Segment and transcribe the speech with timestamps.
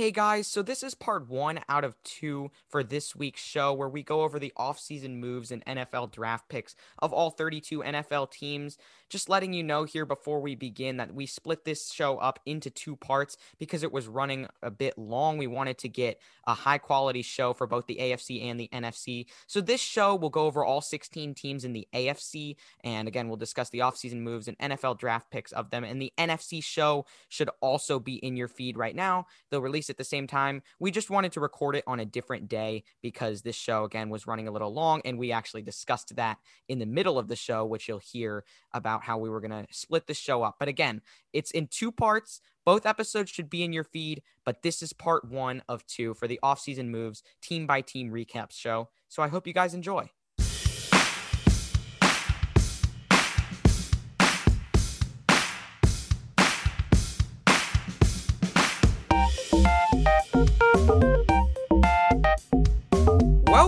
[0.00, 3.86] Hey guys, so this is part one out of two for this week's show where
[3.86, 8.78] we go over the offseason moves and NFL draft picks of all 32 NFL teams.
[9.10, 12.70] Just letting you know here before we begin that we split this show up into
[12.70, 15.36] two parts because it was running a bit long.
[15.36, 19.26] We wanted to get a high quality show for both the AFC and the NFC.
[19.48, 22.56] So this show will go over all 16 teams in the AFC.
[22.84, 25.84] And again, we'll discuss the offseason moves and NFL draft picks of them.
[25.84, 29.26] And the NFC show should also be in your feed right now.
[29.50, 30.62] They'll release at the same time.
[30.78, 34.26] We just wanted to record it on a different day because this show, again, was
[34.26, 35.02] running a little long.
[35.04, 36.38] And we actually discussed that
[36.68, 39.66] in the middle of the show, which you'll hear about how we were going to
[39.70, 40.56] split the show up.
[40.58, 41.02] But again,
[41.32, 42.40] it's in two parts.
[42.64, 46.28] Both episodes should be in your feed, but this is part one of two for
[46.28, 48.90] the offseason moves, team by team recaps show.
[49.08, 50.10] So I hope you guys enjoy.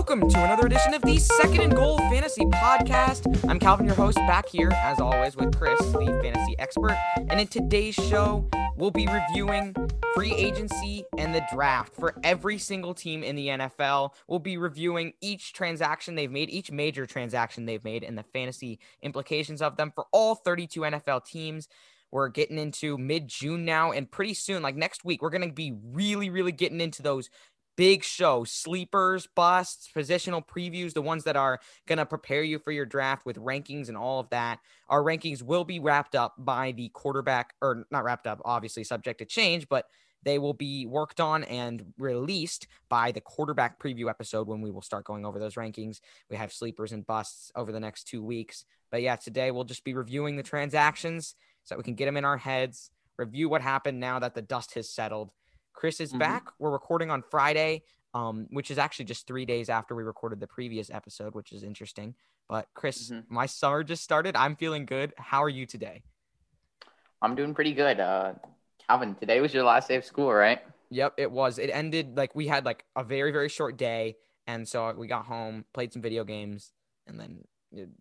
[0.05, 3.41] Welcome to another edition of the Second and Goal Fantasy Podcast.
[3.49, 6.97] I'm Calvin, your host, back here as always with Chris, the fantasy expert.
[7.15, 9.73] And in today's show, we'll be reviewing
[10.13, 14.09] free agency and the draft for every single team in the NFL.
[14.27, 18.79] We'll be reviewing each transaction they've made, each major transaction they've made, and the fantasy
[19.01, 21.69] implications of them for all 32 NFL teams.
[22.11, 25.53] We're getting into mid June now, and pretty soon, like next week, we're going to
[25.53, 27.29] be really, really getting into those
[27.75, 32.71] big show sleepers, busts, positional previews, the ones that are going to prepare you for
[32.71, 34.59] your draft with rankings and all of that.
[34.89, 39.19] Our rankings will be wrapped up by the quarterback, or not wrapped up, obviously subject
[39.19, 39.85] to change, but
[40.23, 44.81] they will be worked on and released by the quarterback preview episode when we will
[44.81, 45.99] start going over those rankings.
[46.29, 48.65] We have sleepers and busts over the next two weeks.
[48.89, 52.17] But yeah, today we'll just be reviewing the transactions so that we can get them
[52.17, 55.31] in our heads, review what happened now that the dust has settled
[55.73, 56.19] Chris is mm-hmm.
[56.19, 56.47] back.
[56.59, 60.47] We're recording on Friday, um, which is actually just three days after we recorded the
[60.47, 62.15] previous episode, which is interesting.
[62.47, 63.33] But Chris, mm-hmm.
[63.33, 64.35] my summer just started.
[64.35, 65.13] I'm feeling good.
[65.17, 66.03] How are you today?
[67.21, 67.99] I'm doing pretty good.
[67.99, 68.33] Uh,
[68.87, 70.61] Calvin, today was your last day of school, right?
[70.89, 71.57] Yep, it was.
[71.57, 75.25] It ended like we had like a very very short day, and so we got
[75.25, 76.71] home, played some video games,
[77.07, 77.43] and then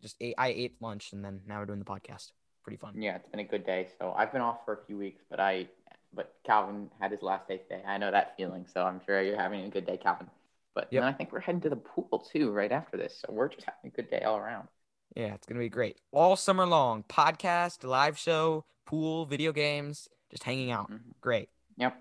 [0.00, 0.34] just ate.
[0.36, 2.32] I ate lunch, and then now we're doing the podcast.
[2.62, 3.00] Pretty fun.
[3.00, 3.88] Yeah, it's been a good day.
[3.98, 5.68] So I've been off for a few weeks, but I
[6.14, 7.82] but Calvin had his last day today.
[7.86, 10.28] I know that feeling, so I'm sure you're having a good day, Calvin.
[10.74, 11.02] But yep.
[11.02, 13.64] then I think we're heading to the pool too right after this, so we're just
[13.64, 14.68] having a good day all around.
[15.14, 17.04] Yeah, it's gonna be great all summer long.
[17.08, 20.90] Podcast, live show, pool, video games, just hanging out.
[20.90, 21.10] Mm-hmm.
[21.20, 21.50] Great.
[21.76, 21.96] Yep.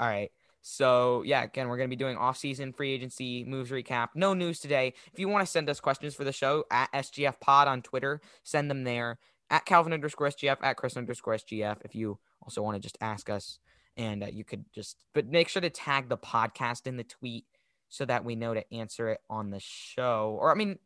[0.00, 0.30] All right.
[0.60, 4.08] So yeah, again, we're gonna be doing off-season free agency moves recap.
[4.14, 4.94] No news today.
[5.12, 8.20] If you want to send us questions for the show at SGF Pod on Twitter,
[8.42, 9.18] send them there
[9.50, 11.78] at Calvin underscore SGF at Chris underscore SGF.
[11.84, 13.58] If you also want to just ask us
[13.98, 17.44] and uh, you could just but make sure to tag the podcast in the tweet
[17.90, 20.38] so that we know to answer it on the show.
[20.40, 20.78] Or i mean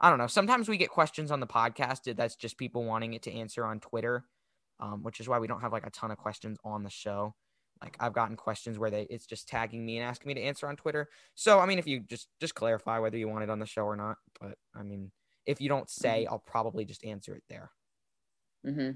[0.00, 3.22] i don't know sometimes we get questions on the podcast that's just people wanting it
[3.24, 4.24] to answer on twitter
[4.80, 7.34] um, which is why we don't have like a ton of questions on the show.
[7.82, 10.66] Like i've gotten questions where they it's just tagging me and asking me to answer
[10.66, 11.10] on twitter.
[11.34, 13.82] So i mean if you just just clarify whether you want it on the show
[13.82, 15.12] or not but i mean
[15.44, 16.32] if you don't say mm-hmm.
[16.32, 17.70] i'll probably just answer it there.
[18.66, 18.90] Mm-hmm.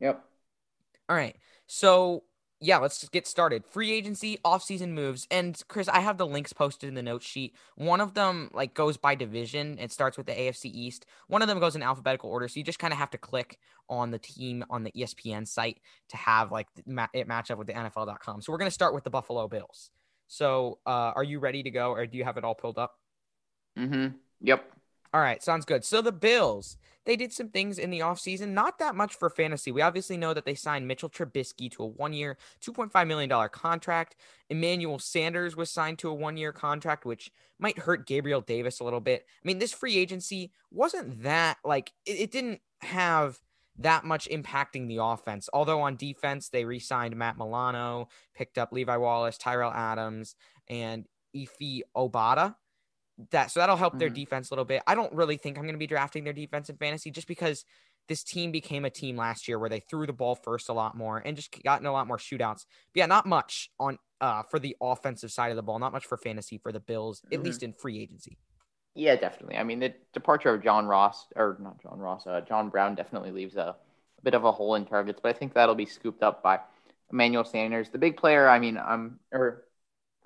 [0.00, 0.24] Yep
[1.08, 1.36] all right.
[1.66, 2.24] So
[2.60, 3.64] yeah, let's get started.
[3.64, 7.54] Free agency, off-season moves, and Chris, I have the links posted in the note sheet.
[7.76, 9.78] One of them like goes by division.
[9.78, 11.06] It starts with the AFC East.
[11.28, 13.58] One of them goes in alphabetical order, so you just kind of have to click
[13.88, 16.66] on the team on the ESPN site to have like
[17.14, 18.42] it match up with the NFL.com.
[18.42, 19.90] So we're gonna start with the Buffalo Bills.
[20.26, 22.98] So, uh, are you ready to go, or do you have it all pulled up?
[23.78, 24.16] Mm-hmm.
[24.42, 24.72] Yep.
[25.14, 25.84] All right, sounds good.
[25.84, 26.76] So the Bills,
[27.06, 29.72] they did some things in the offseason, not that much for fantasy.
[29.72, 34.16] We obviously know that they signed Mitchell Trubisky to a one year, $2.5 million contract.
[34.50, 38.84] Emmanuel Sanders was signed to a one year contract, which might hurt Gabriel Davis a
[38.84, 39.24] little bit.
[39.42, 43.38] I mean, this free agency wasn't that, like, it, it didn't have
[43.78, 45.48] that much impacting the offense.
[45.54, 50.34] Although on defense, they re signed Matt Milano, picked up Levi Wallace, Tyrell Adams,
[50.68, 52.56] and Efe Obada
[53.30, 54.00] that so that'll help mm-hmm.
[54.00, 54.82] their defense a little bit.
[54.86, 57.64] I don't really think I'm going to be drafting their defense in fantasy just because
[58.08, 60.96] this team became a team last year where they threw the ball first a lot
[60.96, 62.64] more and just gotten a lot more shootouts.
[62.92, 66.06] But yeah, not much on uh for the offensive side of the ball, not much
[66.06, 67.34] for fantasy for the Bills, mm-hmm.
[67.34, 68.38] at least in free agency.
[68.94, 69.56] Yeah, definitely.
[69.56, 73.30] I mean, the departure of John Ross or not John Ross, uh, John Brown definitely
[73.30, 73.76] leaves a,
[74.18, 76.60] a bit of a hole in targets, but I think that'll be scooped up by
[77.12, 77.90] Emmanuel Sanders.
[77.90, 79.64] The big player, I mean, I'm or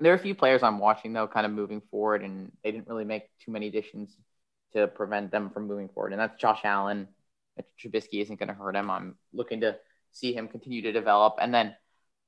[0.03, 2.89] there are a few players I'm watching though, kind of moving forward, and they didn't
[2.89, 4.17] really make too many additions
[4.75, 6.13] to prevent them from moving forward.
[6.13, 7.09] And that's Josh Allen.
[7.81, 8.91] Trubisky isn't going to hurt him.
[8.91, 9.77] I'm looking to
[10.13, 11.37] see him continue to develop.
[11.41, 11.75] And then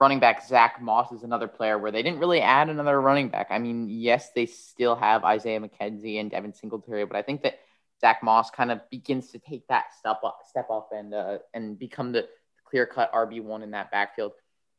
[0.00, 3.49] running back Zach Moss is another player where they didn't really add another running back.
[3.50, 7.61] I mean, yes, they still have Isaiah McKenzie and Devin Singletary, but I think that
[8.00, 11.79] Zach Moss kind of begins to take that step up, step up, and uh, and
[11.79, 12.29] become the
[12.65, 14.32] clear cut RB one in that backfield.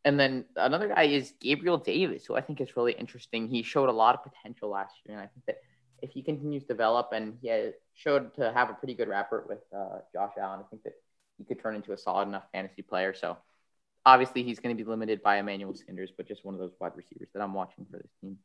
[0.05, 3.47] And then another guy is Gabriel Davis, who I think is really interesting.
[3.47, 5.57] He showed a lot of potential last year, and I think that
[6.01, 9.59] if he continues to develop and he showed to have a pretty good rapport with
[9.75, 10.93] uh, Josh Allen, I think that
[11.37, 13.13] he could turn into a solid enough fantasy player.
[13.15, 13.37] So
[14.05, 16.95] obviously he's going to be limited by Emmanuel Sanders, but just one of those wide
[16.95, 18.37] receivers that I'm watching for this team.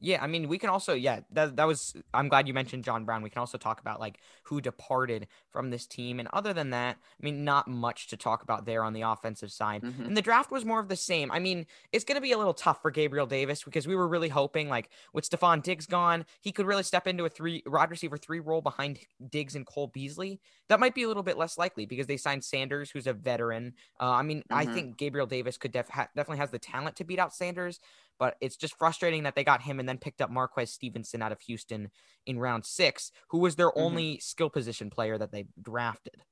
[0.00, 3.04] Yeah, I mean, we can also, yeah, that, that was, I'm glad you mentioned John
[3.04, 3.22] Brown.
[3.22, 6.18] We can also talk about like who departed from this team.
[6.18, 9.52] And other than that, I mean, not much to talk about there on the offensive
[9.52, 9.82] side.
[9.82, 10.04] Mm-hmm.
[10.06, 11.30] And the draft was more of the same.
[11.30, 14.08] I mean, it's going to be a little tough for Gabriel Davis because we were
[14.08, 17.90] really hoping, like, with Stefon Diggs gone, he could really step into a three wide
[17.90, 18.98] receiver three role behind
[19.30, 20.40] Diggs and Cole Beasley.
[20.68, 23.74] That might be a little bit less likely because they signed Sanders, who's a veteran.
[24.00, 24.54] Uh, I mean, mm-hmm.
[24.54, 27.80] I think Gabriel Davis could def- ha- definitely has the talent to beat out Sanders,
[28.20, 31.32] but it's just frustrating that they got him and then picked up Marquez Stevenson out
[31.32, 31.90] of Houston
[32.26, 33.80] in round six, who was their mm-hmm.
[33.80, 36.22] only skill position player that they drafted.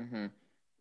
[0.00, 0.26] Mm-hmm.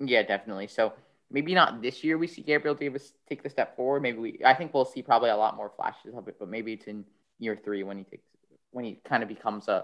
[0.07, 0.67] Yeah, definitely.
[0.67, 0.93] So
[1.31, 4.03] maybe not this year we see Gabriel Davis take the step forward.
[4.03, 6.73] Maybe we, I think we'll see probably a lot more flashes of it, but maybe
[6.73, 7.05] it's in
[7.39, 8.23] year three when he takes,
[8.69, 9.83] when he kind of becomes a,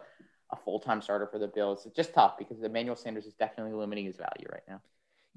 [0.51, 1.87] a full time starter for the Bills.
[1.87, 4.79] It's just tough because Emmanuel Sanders is definitely limiting his value right now.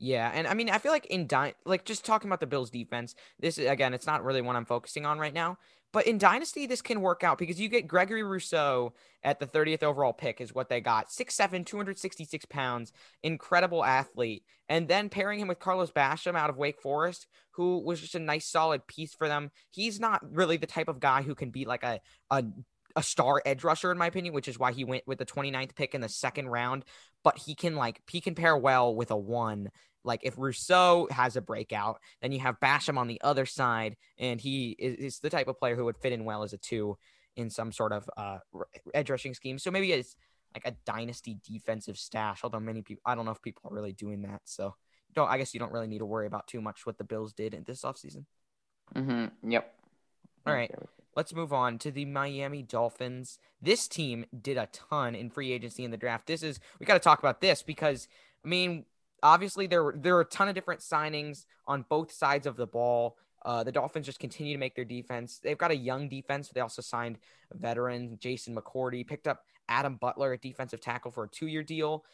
[0.00, 2.70] Yeah, and I mean, I feel like in Dy- like just talking about the Bills'
[2.70, 5.58] defense, this again, it's not really one I'm focusing on right now.
[5.92, 8.92] But in Dynasty, this can work out because you get Gregory Rousseau
[9.24, 11.10] at the 30th overall pick, is what they got.
[11.10, 12.92] 6'7, 266 pounds,
[13.22, 14.44] incredible athlete.
[14.68, 18.20] And then pairing him with Carlos Basham out of Wake Forest, who was just a
[18.20, 19.50] nice, solid piece for them.
[19.70, 22.44] He's not really the type of guy who can be like a, a
[22.96, 25.74] a star edge rusher in my opinion, which is why he went with the 29th
[25.76, 26.84] pick in the second round.
[27.24, 29.70] But he can like he can pair well with a one
[30.04, 34.40] like if Rousseau has a breakout, then you have Basham on the other side, and
[34.40, 36.96] he is, is the type of player who would fit in well as a two
[37.36, 38.38] in some sort of uh,
[38.94, 39.58] edge rushing scheme.
[39.58, 40.16] So maybe it's
[40.54, 42.40] like a dynasty defensive stash.
[42.42, 44.40] Although many people, I don't know if people are really doing that.
[44.44, 44.74] So
[45.14, 45.28] don't.
[45.28, 47.54] I guess you don't really need to worry about too much what the Bills did
[47.54, 48.24] in this offseason.
[48.94, 49.50] Mm-hmm.
[49.50, 49.74] Yep.
[50.46, 50.74] All right.
[51.18, 53.40] Let's move on to the Miami Dolphins.
[53.60, 56.28] This team did a ton in free agency in the draft.
[56.28, 58.06] This is we got to talk about this because
[58.44, 58.84] I mean
[59.20, 62.68] obviously there were there are a ton of different signings on both sides of the
[62.68, 63.16] ball.
[63.44, 65.40] Uh, the Dolphins just continue to make their defense.
[65.42, 66.50] They've got a young defense.
[66.50, 67.18] They also signed
[67.50, 72.04] a veteran Jason McCourty, picked up Adam Butler at defensive tackle for a two-year deal,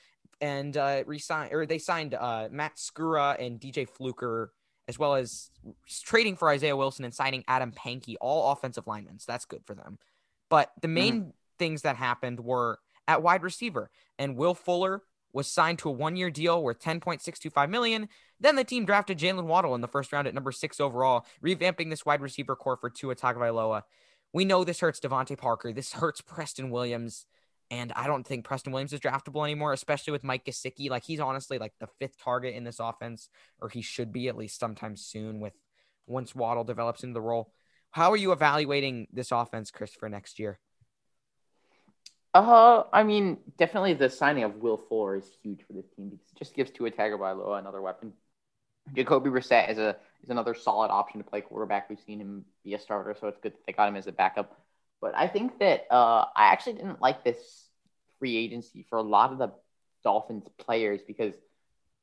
[0.40, 1.04] and uh,
[1.52, 4.54] or they signed uh, Matt Skura and DJ Fluker,
[4.88, 5.50] as well as
[6.04, 9.18] trading for Isaiah Wilson and signing Adam Pankey, all offensive linemen.
[9.18, 9.98] So that's good for them.
[10.50, 11.30] But the main mm-hmm.
[11.58, 12.78] things that happened were
[13.08, 15.02] at wide receiver, and Will Fuller
[15.32, 18.08] was signed to a one-year deal worth 10.625 million.
[18.40, 21.90] Then the team drafted Jaylen Waddle in the first round at number six overall, revamping
[21.90, 23.82] this wide receiver core for Tua Tagovailoa.
[24.32, 25.72] We know this hurts DeVante Parker.
[25.72, 27.26] This hurts Preston Williams.
[27.74, 30.88] And I don't think Preston Williams is draftable anymore, especially with Mike Gesicki.
[30.88, 33.28] Like he's honestly like the fifth target in this offense,
[33.60, 35.54] or he should be at least sometime soon with
[36.06, 37.52] once Waddle develops into the role.
[37.90, 40.60] How are you evaluating this offense, Chris, for next year?
[42.32, 46.26] Uh, I mean, definitely the signing of Will Fuller is huge for this team because
[46.32, 48.12] it just gives Tua Tagovailoa another weapon.
[48.94, 51.90] Jacoby Brissett is a is another solid option to play quarterback.
[51.90, 54.12] We've seen him be a starter, so it's good that they got him as a
[54.12, 54.60] backup.
[55.00, 57.63] But I think that uh, I actually didn't like this
[58.24, 59.52] free agency for a lot of the
[60.02, 61.34] Dolphins players because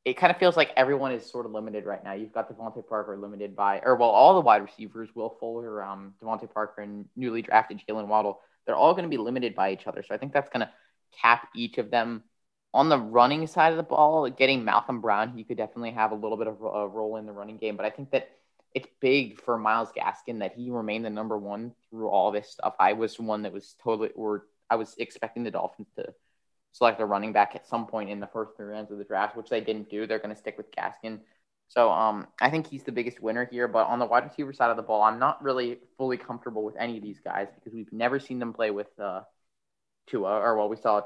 [0.05, 2.13] it kind of feels like everyone is sort of limited right now.
[2.13, 6.13] You've got DeVante Parker limited by, or well, all the wide receivers, Will Fuller, um,
[6.21, 9.87] DeVante Parker, and newly drafted Jaylen Waddle they're all going to be limited by each
[9.87, 10.03] other.
[10.03, 10.71] So I think that's going to
[11.21, 12.23] cap each of them.
[12.73, 16.15] On the running side of the ball, getting Malcolm Brown, he could definitely have a
[16.15, 17.75] little bit of a role in the running game.
[17.75, 18.29] But I think that
[18.73, 22.75] it's big for Myles Gaskin that he remained the number one through all this stuff.
[22.79, 26.13] I was one that was totally, or I was expecting the Dolphins to
[26.71, 29.35] select a running back at some point in the first three rounds of the draft,
[29.35, 30.07] which they didn't do.
[30.07, 31.19] They're going to stick with Gaskin.
[31.67, 33.67] So um, I think he's the biggest winner here.
[33.67, 36.75] But on the wide receiver side of the ball, I'm not really fully comfortable with
[36.77, 39.21] any of these guys because we've never seen them play with uh,
[40.07, 41.01] Tua, or well, we saw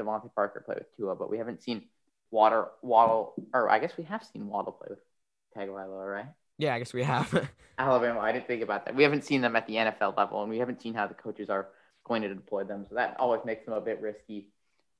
[0.00, 1.84] DeVante Parker play with Tua, but we haven't seen
[2.30, 5.00] Water Waddle, or I guess we have seen Waddle play with
[5.56, 6.26] Tagovailoa, right?
[6.58, 7.48] Yeah, I guess we have.
[7.78, 8.94] Alabama, I didn't think about that.
[8.94, 11.48] We haven't seen them at the NFL level, and we haven't seen how the coaches
[11.48, 11.68] are
[12.10, 14.48] going to deploy them, so that always makes them a bit risky.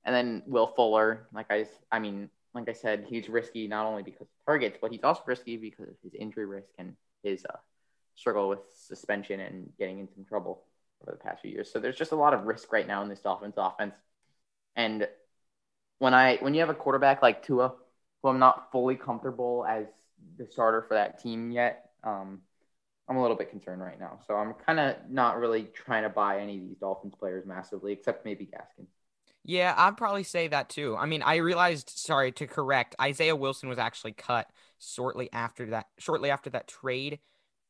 [0.04, 4.04] And then Will Fuller, like I, I mean, like I said, he's risky not only
[4.04, 7.56] because of targets, but he's also risky because of his injury risk and his uh,
[8.14, 10.62] struggle with suspension and getting in some trouble
[11.02, 11.68] over the past few years.
[11.72, 13.94] So there's just a lot of risk right now in this Dolphins offense.
[14.76, 15.08] And
[15.98, 17.72] when I when you have a quarterback like Tua,
[18.22, 19.86] who I'm not fully comfortable as
[20.38, 22.42] the starter for that team yet, um,
[23.10, 24.20] I'm a little bit concerned right now.
[24.28, 27.92] So I'm kind of not really trying to buy any of these Dolphins players massively,
[27.92, 28.86] except maybe Gaskin.
[29.44, 30.96] Yeah, I'd probably say that too.
[30.96, 34.48] I mean, I realized, sorry to correct, Isaiah Wilson was actually cut
[34.78, 37.18] shortly after that, shortly after that trade.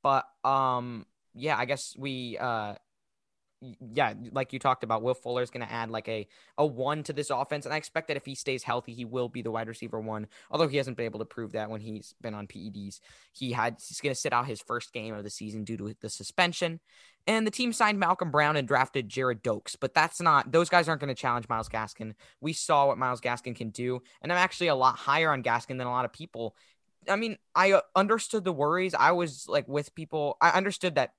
[0.02, 2.74] But um, yeah, I guess we uh
[3.92, 6.26] yeah, like you talked about, Will Fuller is going to add like a
[6.56, 9.28] a one to this offense, and I expect that if he stays healthy, he will
[9.28, 10.28] be the wide receiver one.
[10.50, 13.00] Although he hasn't been able to prove that when he's been on PEDs,
[13.32, 15.94] he had he's going to sit out his first game of the season due to
[16.00, 16.80] the suspension.
[17.26, 20.88] And the team signed Malcolm Brown and drafted Gerrid Doaks, but that's not those guys
[20.88, 22.14] aren't going to challenge Myles Gaskin.
[22.40, 25.76] We saw what Myles Gaskin can do, and I'm actually a lot higher on Gaskin
[25.76, 26.56] than a lot of people.
[27.08, 28.94] I mean, I understood the worries.
[28.94, 30.38] I was like with people.
[30.40, 31.12] I understood that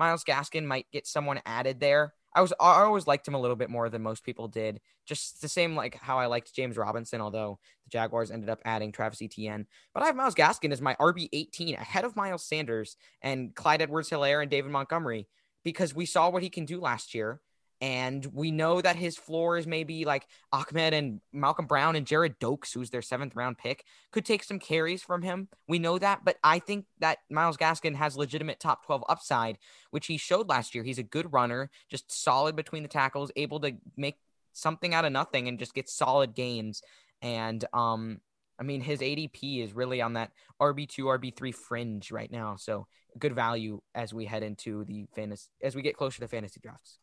[0.00, 2.14] Myles Gaskin might get someone added there.
[2.34, 4.80] I was I always liked him a little bit more than most people did.
[5.06, 8.92] Just the same like how I liked James Robinson, although the Jaguars ended up adding
[8.92, 9.66] Travis Etienne.
[9.92, 13.82] But I have Myles Gaskin as my RB 18 ahead of Miles Sanders and Clyde
[13.82, 15.28] Edwards Helaire and David Montgomery
[15.64, 17.42] because we saw what he can do last year.
[17.80, 22.38] And we know that his floor is maybe like Ahmed and Malcolm Brown and Gerrid
[22.38, 25.48] Doaks, who's their seventh round pick, could take some carries from him.
[25.66, 29.56] We know that, but I think that Myles Gaskin has legitimate top 12 upside,
[29.92, 30.84] which he showed last year.
[30.84, 34.18] He's a good runner, just solid between the tackles, able to make
[34.52, 36.82] something out of nothing and just get solid gains.
[37.22, 38.20] And um,
[38.58, 42.56] I mean, his ADP is really on that RB2, RB3 fringe right now.
[42.56, 42.86] So
[43.18, 46.98] good value as we head into the fantasy, as we get closer to fantasy drafts.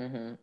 [0.00, 0.34] Mm-hmm.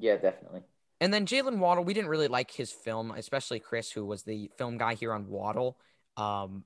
[0.00, 0.62] Yeah, definitely.
[1.00, 4.50] And then Jaylen Waddle, we didn't really like his film, especially Chris, who was the
[4.56, 5.76] film guy here on Waddle.
[6.16, 6.64] Um,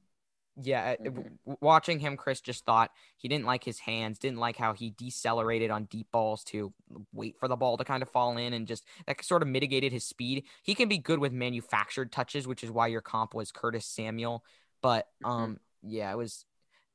[0.63, 1.55] yeah, mm-hmm.
[1.61, 5.71] watching him, Chris just thought he didn't like his hands, didn't like how he decelerated
[5.71, 6.73] on deep balls to
[7.13, 9.93] wait for the ball to kind of fall in, and just that sort of mitigated
[9.93, 10.45] his speed.
[10.63, 14.45] He can be good with manufactured touches, which is why your comp was Curtis Samuel.
[14.83, 15.31] But mm-hmm.
[15.31, 15.91] um, mm-hmm.
[15.91, 16.45] yeah, it was.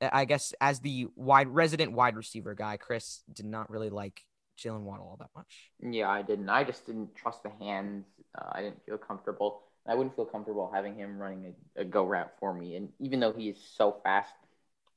[0.01, 4.25] I guess as the wide resident wide receiver guy, Chris did not really like
[4.57, 5.71] Jaylen Waddle all that much.
[5.81, 6.49] Yeah, I didn't.
[6.49, 8.05] I just didn't trust the hands.
[8.37, 9.63] Uh, I didn't feel comfortable.
[9.87, 12.75] I wouldn't feel comfortable having him running a, a, go route for me.
[12.75, 14.33] And even though he is so fast,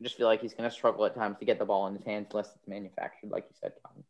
[0.01, 1.95] I just feel like he's going to struggle at times to get the ball in
[1.95, 4.05] his hands unless it's manufactured, like you said, Tom.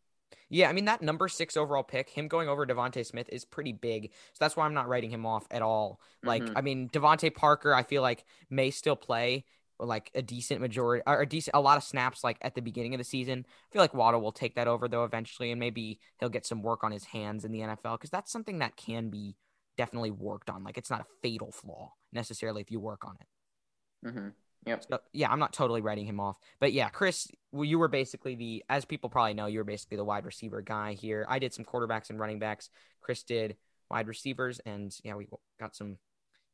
[0.50, 3.72] Yeah, I mean that number six overall pick, him going over DeVonta Smith is pretty
[3.72, 4.12] big.
[4.32, 6.00] So that's why I'm not writing him off at all.
[6.22, 6.56] Like, mm-hmm.
[6.56, 9.44] I mean, DeVante Parker, I feel like may still play
[9.80, 12.94] like a decent majority or a decent a lot of snaps like at the beginning
[12.94, 13.44] of the season.
[13.48, 16.62] I feel like Waddle will take that over though eventually, and maybe he'll get some
[16.62, 19.36] work on his hands in the NFL because that's something that can be
[19.76, 20.64] definitely worked on.
[20.64, 24.08] Like it's not a fatal flaw necessarily if you work on it.
[24.08, 24.28] Mm-hmm.
[24.66, 24.84] Yep.
[24.90, 28.34] So, yeah, I'm not totally writing him off, but yeah, Chris, well, you were basically
[28.34, 31.24] the as people probably know, you were basically the wide receiver guy here.
[31.28, 32.68] I did some quarterbacks and running backs.
[33.00, 33.56] Chris did
[33.90, 35.96] wide receivers, and yeah, we got some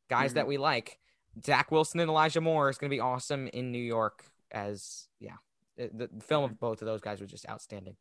[0.08, 0.36] guys mm-hmm.
[0.36, 0.98] that we like.
[1.44, 4.24] Zach Wilson and Elijah Moore is going to be awesome in New York.
[4.50, 5.36] As yeah,
[5.76, 7.96] the, the film of both of those guys was just outstanding.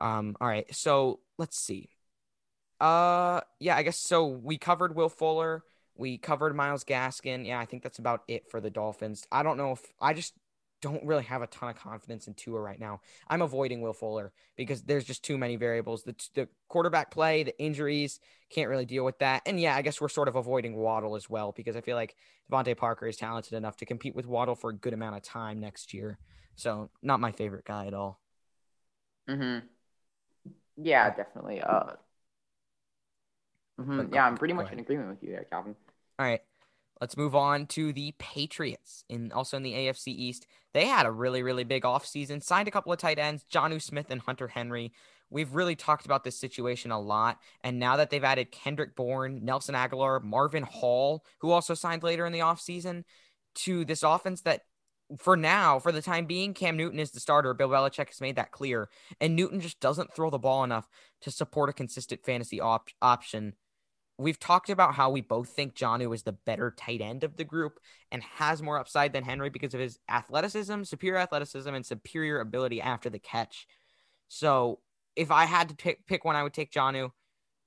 [0.00, 0.36] Um.
[0.40, 0.72] All right.
[0.74, 1.90] So let's see.
[2.80, 3.40] Uh.
[3.58, 3.76] Yeah.
[3.76, 4.26] I guess so.
[4.26, 5.64] We covered Will Fuller.
[5.94, 7.46] We covered Myles Gaskin.
[7.46, 9.26] Yeah, I think that's about it for the Dolphins.
[9.30, 10.32] I don't know if I just
[10.82, 13.00] don't really have a ton of confidence in Tua right now.
[13.28, 16.02] I'm avoiding Will Fuller because there's just too many variables.
[16.02, 18.20] The, the quarterback play, the injuries,
[18.50, 19.42] can't really deal with that.
[19.46, 22.16] And yeah, I guess we're sort of avoiding Waddle as well because I feel like
[22.50, 25.60] DeVante Parker is talented enough to compete with Waddle for a good amount of time
[25.60, 26.18] next year.
[26.56, 28.20] So not my favorite guy at all.
[29.30, 29.66] Mm-hmm.
[30.76, 31.62] Yeah, definitely.
[31.62, 31.92] Uh,
[33.80, 34.12] mm-hmm.
[34.12, 35.76] Yeah, I'm pretty much in agreement with you there, Calvin.
[36.18, 36.40] All right.
[37.02, 40.46] Let's move on to the Patriots in also in the AFC East.
[40.72, 44.06] They had a really, really big offseason, signed a couple of tight ends, Jonnu Smith
[44.10, 44.92] and Hunter Henry.
[45.28, 47.38] We've really talked about this situation a lot.
[47.64, 52.24] And now that they've added Kendrick Bourne, Nelson Agholor, Marvin Hall, who also signed later
[52.24, 53.02] in the offseason,
[53.56, 54.60] to this offense that
[55.18, 57.52] for now, for the time being, Cam Newton is the starter.
[57.52, 58.88] Bill Belichick has made that clear.
[59.20, 60.86] And Newton just doesn't throw the ball enough
[61.22, 63.54] to support a consistent fantasy op- option
[64.18, 67.44] we've talked about how we both think Jonnu is the better tight end of the
[67.44, 72.40] group and has more upside than Henry because of his athleticism, superior athleticism, and superior
[72.40, 73.66] ability after the catch.
[74.28, 74.80] So
[75.16, 77.10] if I had to pick pick one, I would take Jonnu,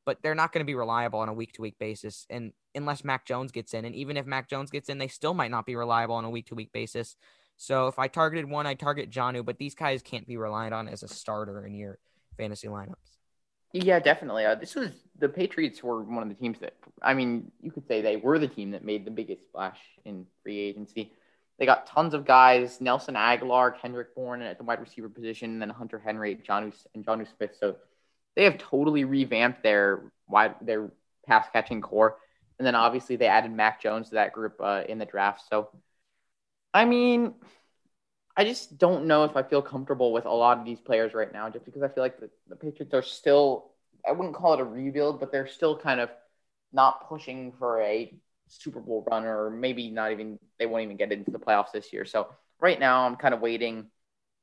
[0.06, 2.25] but they're not going to be reliable on a week to week basis.
[2.30, 5.34] And unless Mac Jones gets in, and even if Mac Jones gets in, they still
[5.34, 7.16] might not be reliable on a week to week basis.
[7.58, 10.88] So if I targeted one, I target Jonnu, but these guys can't be relied on
[10.88, 12.00] as a starter in your
[12.38, 13.16] fantasy lineups.
[13.84, 14.46] Yeah, definitely.
[14.46, 17.86] Uh, this was the Patriots were one of the teams that I mean, you could
[17.88, 21.12] say they were the team that made the biggest splash in free agency.
[21.60, 25.62] They got tons of guys: Nelson Agholor, Kendrick Bourne at the wide receiver position, and
[25.62, 27.58] then Hunter Henry, John and Jonnu Smith.
[27.60, 27.75] So
[28.38, 30.89] they have totally revamped their wide their
[31.27, 32.15] pass catching core,
[32.58, 35.41] and then obviously they added Mac Jones to that group uh, in the draft.
[35.50, 35.67] So
[36.74, 37.34] I mean,
[38.38, 41.32] I just don't know if I feel comfortable with a lot of these players right
[41.32, 43.72] now, just because I feel like the, the Patriots are still,
[44.08, 46.10] I wouldn't call it a rebuild, but they're still kind of
[46.74, 48.13] not pushing for a
[48.48, 51.94] Super Bowl run, or maybe not even, they won't even get into the playoffs this
[51.94, 52.04] year.
[52.04, 52.27] So
[52.60, 53.88] right now, I'm kind of waiting.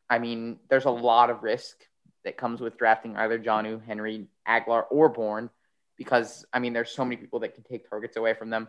[0.08, 1.76] I mean, there's a lot of risk
[2.24, 5.50] that comes with drafting either Jonnu, Henry, Agholor, or Bourne,
[5.98, 8.68] because, I mean, there's so many people that can take targets away from them.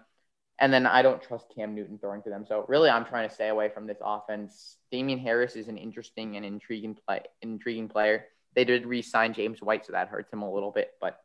[0.60, 2.46] And then I don't trust Cam Newton throwing to them.
[2.48, 4.78] So really, I'm trying to stay away from this offense.
[4.92, 8.26] Damien Harris is an interesting and intriguing play, intriguing player.
[8.56, 10.92] They did re-sign James White, so that hurts him a little bit.
[11.02, 11.18] But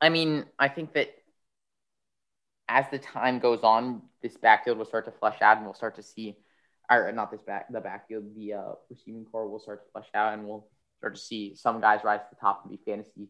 [0.00, 1.08] I mean, I think that
[2.68, 5.96] as the time goes on, this backfield will start to flush out, and we'll start
[5.96, 6.36] to see,
[6.90, 10.34] or not this back, the backfield, the uh, receiving core will start to flush out,
[10.34, 13.28] and we'll start to see some guys rise to the top and be fantasy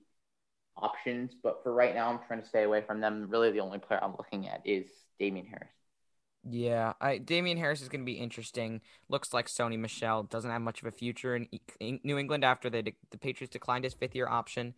[0.76, 1.32] options.
[1.42, 3.28] But for right now, I'm trying to stay away from them.
[3.28, 4.86] Really, the only player I'm looking at is
[5.18, 5.68] Damien Harris.
[6.48, 8.80] Yeah, I Damien Harris is going to be interesting.
[9.08, 11.48] Looks like Sony Michel doesn't have much of a future in,
[11.78, 14.74] in New England after the the Patriots declined his fifth year option.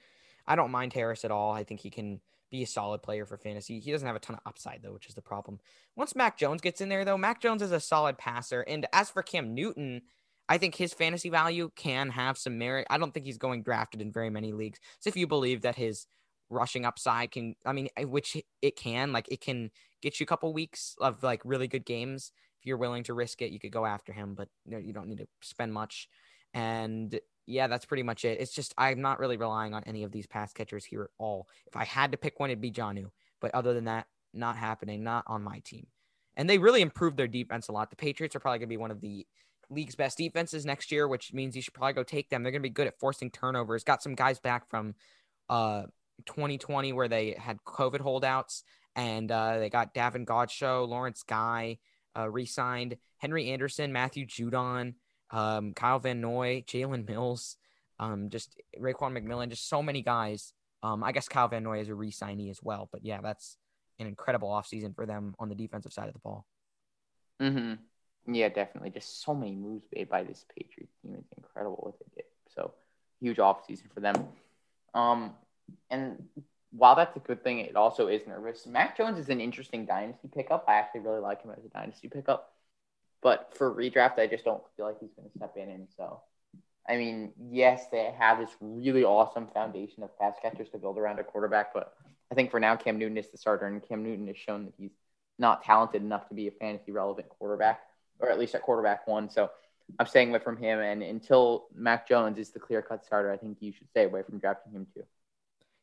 [0.46, 1.52] I don't mind Harris at all.
[1.52, 2.20] I think he can
[2.50, 3.80] be a solid player for fantasy.
[3.80, 5.58] He doesn't have a ton of upside though, which is the problem.
[5.96, 8.60] Once Mac Jones gets in there though, Mac Jones is a solid passer.
[8.60, 10.02] And as for Cam Newton,
[10.48, 12.86] I think his fantasy value can have some merit.
[12.90, 14.78] I don't think he's going drafted in very many leagues.
[15.00, 16.06] So if you believe that his
[16.50, 19.70] rushing upside can, I mean, eh, which it can, like it can
[20.02, 22.32] get you a couple weeks of like really good games.
[22.60, 24.92] If you're willing to risk it, you could go after him, but you, know, you
[24.92, 26.08] don't need to spend much.
[26.52, 28.40] And yeah, that's pretty much it.
[28.40, 31.48] It's just I'm not really relying on any of these pass catchers here at all.
[31.66, 33.10] If I had to pick one, it'd be Jonnu.
[33.40, 35.86] But other than that, not happening, not on my team.
[36.36, 37.90] And they really improved their defense a lot.
[37.90, 39.26] The Patriots are probably going to be one of the
[39.70, 42.42] league's best defenses next year, which means you should probably go take them.
[42.42, 43.84] They're going to be good at forcing turnovers.
[43.84, 44.94] Got some guys back from
[45.48, 45.82] uh
[46.26, 48.62] 2020 where they had COVID holdouts,
[48.96, 51.78] and uh, they got Davon Godchaux, Lawrence Guy
[52.16, 54.94] uh, re-signed, Henry Anderson, Matthew Judon,
[55.30, 57.56] um, Kyle Van Noy, Jalen Mills,
[57.98, 60.52] um, just Raekwon McMillan, just so many guys.
[60.82, 63.56] Um, I guess Kyle Van Noy is a re-signee as well, but yeah, that's
[63.98, 66.46] an incredible offseason for them on the defensive side of the ball.
[67.40, 67.74] Mm-hmm.
[68.26, 68.90] Yeah, definitely.
[68.90, 71.16] Just so many moves made by this Patriots team.
[71.18, 72.24] It's incredible what they did.
[72.54, 72.72] So
[73.20, 74.28] huge offseason for them.
[74.94, 75.34] Um,
[75.90, 76.22] and
[76.70, 78.66] while that's a good thing, it also is nervous.
[78.66, 80.64] Mac Jones is an interesting dynasty pickup.
[80.68, 82.52] I actually really like him as a dynasty pickup.
[83.22, 85.68] But for redraft, I just don't feel like he's going to step in.
[85.70, 86.20] And so,
[86.88, 91.18] I mean, yes, they have this really awesome foundation of pass catchers to build around
[91.18, 91.72] a quarterback.
[91.72, 91.94] But
[92.30, 94.74] I think for now, Cam Newton is the starter, and Cam Newton has shown that
[94.78, 94.92] he's
[95.38, 97.80] not talented enough to be a fantasy relevant quarterback
[98.20, 99.28] or at least at quarterback one.
[99.28, 99.50] So
[99.98, 100.78] I'm staying away from him.
[100.78, 104.22] And until Mac Jones is the clear cut starter, I think you should stay away
[104.22, 105.04] from drafting him too.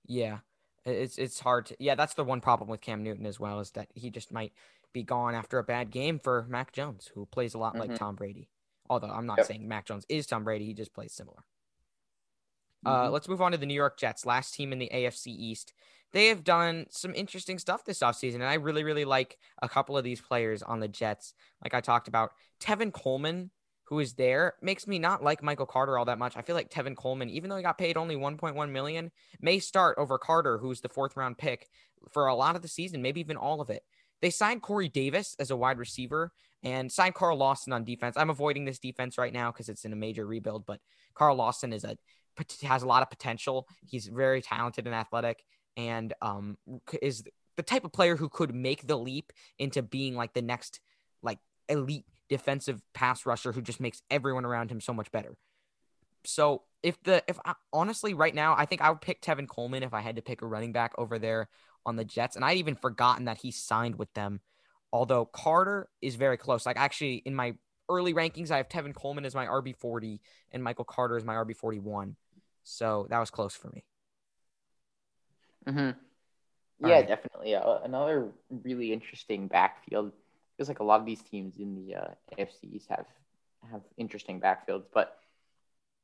[0.06, 0.40] Yeah.
[0.84, 3.72] It's it's hard to yeah, that's the one problem with Cam Newton as well, is
[3.72, 4.52] that he just might
[4.94, 7.92] be gone after a bad game for Mac Jones, who plays a lot mm-hmm.
[7.92, 8.50] like Tom Brady.
[8.90, 9.48] Although I'm not yep.
[9.48, 11.44] saying Mac Jones is Tom Brady, he just plays similar.
[12.86, 13.14] Uh, mm-hmm.
[13.14, 15.74] Let's move on to the New York Jets, last team in the AFC East
[16.14, 18.36] they have done some interesting stuff this offseason.
[18.36, 21.34] And I really, really like a couple of these players on the Jets.
[21.64, 23.52] Like I talked about, Tevin Coleman,
[23.86, 26.36] who is there, makes me not like Michael Carter all that much.
[26.36, 29.98] I feel like Tevin Coleman, even though he got paid only 1.1 million, may start
[29.98, 31.68] over Carter, who's the fourth round pick
[32.12, 33.84] for a lot of the season, maybe even all of it.
[34.22, 36.32] They signed Corey Davis as a wide receiver
[36.64, 38.16] and signed Carl Lawson on defense.
[38.18, 40.80] I'm avoiding this defense right now because it's in a major rebuild, but
[41.16, 41.98] Carl Lawson is a
[42.64, 43.68] has a lot of potential.
[43.86, 45.44] He's very talented and athletic
[45.78, 46.58] and um,
[47.02, 47.24] is
[47.58, 50.80] the type of player who could make the leap into being like the next
[51.22, 55.36] like elite defensive pass rusher who just makes everyone around him so much better.
[56.26, 59.84] So if the if I, honestly right now I think I would pick Tevin Coleman
[59.84, 61.50] if I had to pick a running back over there
[61.86, 64.40] on the Jets, and I'd even forgotten that he signed with them.
[64.94, 66.66] Although Carter is very close.
[66.66, 67.56] Like actually in my
[67.90, 71.34] early rankings, I have Tevin Coleman as my RB forty and Michael Carter as my
[71.34, 72.16] RB forty one.
[72.64, 73.84] So that was close for me.
[75.68, 75.92] Mm-hmm.
[76.80, 77.08] Yeah, right.
[77.08, 77.56] definitely.
[77.56, 78.30] Uh, another
[78.64, 80.12] really interesting backfield.
[80.58, 83.06] Feels like a lot of these teams in the uh, AFCs have
[83.72, 85.18] have interesting backfields, but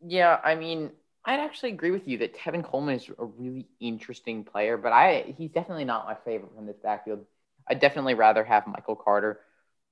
[0.05, 0.91] yeah, I mean,
[1.25, 5.33] I'd actually agree with you that Tevin Coleman is a really interesting player, but I
[5.37, 7.25] he's definitely not my favorite from this backfield.
[7.67, 9.41] I'd definitely rather have Michael Carter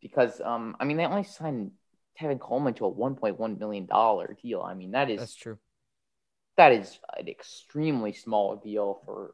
[0.01, 1.71] because um I mean they only signed
[2.19, 4.61] Tevin Coleman to a 1.1 million dollar deal.
[4.61, 5.57] I mean that is That's true.
[6.57, 9.33] That is an extremely small deal for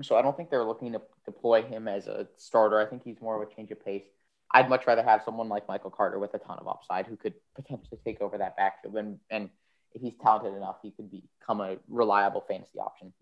[0.00, 2.80] so I don't think they're looking to deploy him as a starter.
[2.80, 4.04] I think he's more of a change of pace.
[4.52, 7.34] I'd much rather have someone like Michael Carter with a ton of upside who could
[7.54, 8.96] potentially take over that backfield.
[8.96, 9.48] And, and
[9.94, 13.12] if he's talented enough, he could become a reliable fantasy option.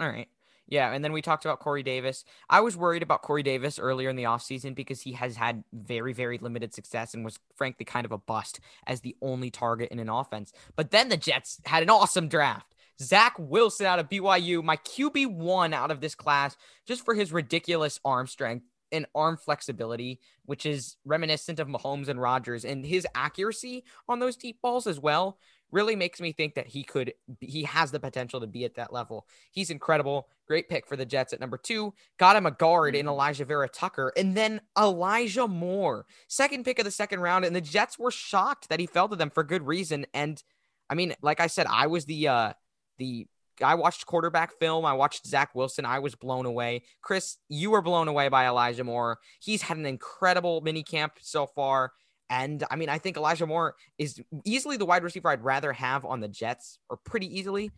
[0.00, 0.28] All right.
[0.72, 2.24] Yeah, and then we talked about Corey Davis.
[2.48, 6.14] I was worried about Corey Davis earlier in the offseason because he has had very,
[6.14, 9.98] very limited success and was frankly kind of a bust as the only target in
[9.98, 10.50] an offense.
[10.74, 12.74] But then the Jets had an awesome draft.
[13.02, 16.56] Zach Wilson out of BYU, my QB1 out of this class,
[16.86, 22.18] just for his ridiculous arm strength and arm flexibility, which is reminiscent of Mahomes and
[22.18, 25.36] Rodgers, and his accuracy on those deep balls as well
[25.72, 28.92] really makes me think that he could he has the potential to be at that
[28.92, 29.26] level.
[29.50, 30.28] He's incredible.
[30.46, 31.92] Great pick for the Jets at number 2.
[32.18, 33.18] Got him a guard in mm-hmm.
[33.18, 36.06] Alijah Vera-Tucker and then Elijah Moore.
[36.28, 39.16] Second pick of the second round and the Jets were shocked that he fell to
[39.16, 40.42] them for good reason and
[40.90, 42.52] I mean, like I said, I was the uh
[42.98, 43.26] the
[43.62, 44.84] I watched quarterback film.
[44.84, 45.84] I watched Zach Wilson.
[45.84, 46.82] I was blown away.
[47.00, 49.18] Chris, you were blown away by Elijah Moore.
[49.40, 51.92] He's had an incredible mini camp so far.
[52.32, 56.06] And I mean, I think Elijah Moore is easily the wide receiver I'd rather have
[56.06, 57.70] on the Jets, or pretty easily.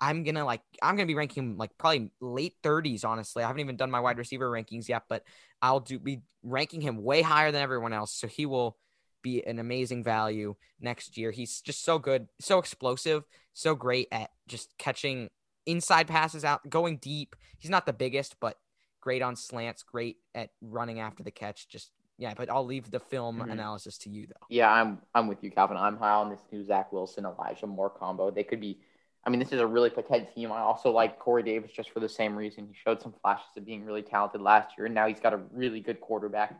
[0.00, 3.04] I'm gonna like I'm gonna be ranking him like probably late 30s.
[3.04, 5.22] Honestly, I haven't even done my wide receiver rankings yet, but
[5.62, 8.12] I'll do be ranking him way higher than everyone else.
[8.12, 8.76] So he will
[9.22, 11.30] be an amazing value next year.
[11.30, 15.28] He's just so good, so explosive, so great at just catching
[15.66, 17.36] inside passes out, going deep.
[17.58, 18.56] He's not the biggest, but
[19.00, 21.68] great on slants, great at running after the catch.
[21.68, 23.50] Just yeah, but I'll leave the film mm-hmm.
[23.50, 24.46] analysis to you though.
[24.50, 25.78] Yeah, I'm I'm with you, Calvin.
[25.78, 28.30] I'm high on this new Zach Wilson Elijah Moore combo.
[28.30, 28.78] They could be.
[29.24, 30.52] I mean, this is a really potent team.
[30.52, 32.66] I also like Corey Davis just for the same reason.
[32.66, 35.40] He showed some flashes of being really talented last year, and now he's got a
[35.52, 36.54] really good quarterback.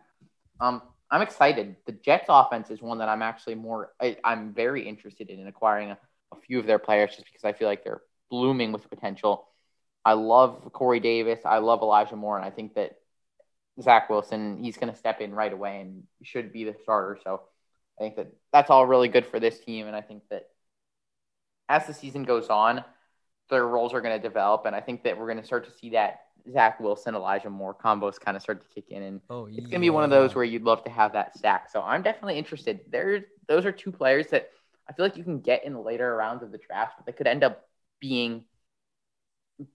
[0.60, 1.76] Um, I'm excited.
[1.86, 5.46] The Jets offense is one that I'm actually more I, am very interested in, in
[5.46, 5.98] acquiring a,
[6.32, 9.46] a, few of their players just because I feel like they're blooming with potential.
[10.06, 11.40] I love Corey Davis.
[11.44, 12.99] I love Elijah Moore, and I think that
[13.82, 17.18] Zach Wilson, he's going to step in right away and should be the starter.
[17.22, 17.42] So
[17.98, 20.48] I think that that's all really good for this team, and I think that
[21.68, 22.84] as the season goes on,
[23.48, 25.78] their roles are going to develop, and I think that we're going to start to
[25.78, 29.46] see that Zach Wilson, Elijah Moore combos kind of start to kick in, and oh,
[29.46, 31.68] it's gonna be one of those where you'd love to have that stack.
[31.70, 32.80] So I'm definitely interested.
[32.88, 34.50] There, those are two players that
[34.88, 37.12] I feel like you can get in the later rounds of the draft, but they
[37.12, 37.68] could end up
[38.00, 38.44] being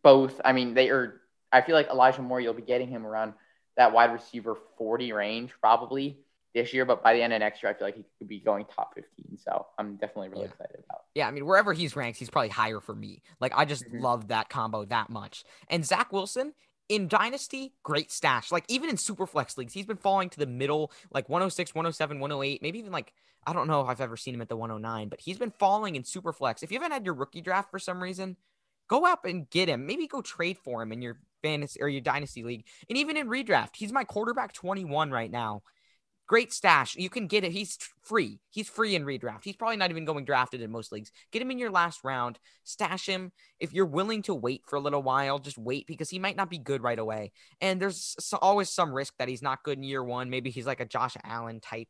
[0.04, 0.40] both.
[0.44, 1.22] I mean, they are.
[1.52, 3.34] I feel like Elijah Moore, you'll be getting him around
[3.78, 6.18] that wide receiver 40 range probably
[6.54, 8.40] this year, but by the end of next year, I feel like he could be
[8.40, 9.38] going top 15.
[9.38, 10.50] So I'm definitely really yeah.
[10.50, 11.02] excited about.
[11.14, 13.22] Yeah, I mean, wherever he's ranked, he's probably higher for me.
[13.40, 14.00] Like I just mm-hmm.
[14.00, 15.44] love that combo that much.
[15.70, 16.54] And Zach Wilson
[16.88, 18.52] in Dynasty, great stash.
[18.52, 22.20] Like even in super flex leagues, he's been falling to the middle, like 106, 107,
[22.20, 23.14] 108, maybe even like
[23.48, 25.96] I don't know if I've ever seen him at the 109, but he's been falling
[25.96, 26.64] in super flex.
[26.64, 28.38] If you haven't had your rookie draft for some reason,
[28.88, 29.86] go up and get him.
[29.86, 32.66] Maybe go trade for him in your fantasy or your dynasty league.
[32.90, 35.62] And even in redraft, he's my quarterback 21 right now.
[36.28, 36.96] Great stash.
[36.96, 37.52] You can get it.
[37.52, 38.40] He's free.
[38.50, 39.44] He's free in redraft.
[39.44, 41.12] He's probably not even going drafted in most leagues.
[41.32, 42.40] Get him in your last round.
[42.64, 43.32] Stash him.
[43.60, 46.50] If you're willing to wait for a little while, just wait because he might not
[46.50, 47.32] be good right away.
[47.62, 50.32] And there's always some risk that he's not good in year one.
[50.32, 51.90] Maybe he's like a Josh Allen type,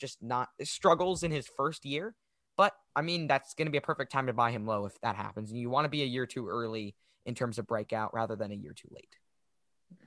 [0.00, 2.14] just not struggles in his first year.
[2.56, 4.98] But I mean, that's going to be a perfect time to buy him low if
[5.02, 5.50] that happens.
[5.50, 6.94] And you want to be a year too early
[7.26, 9.16] in terms of breakout rather than a year too late.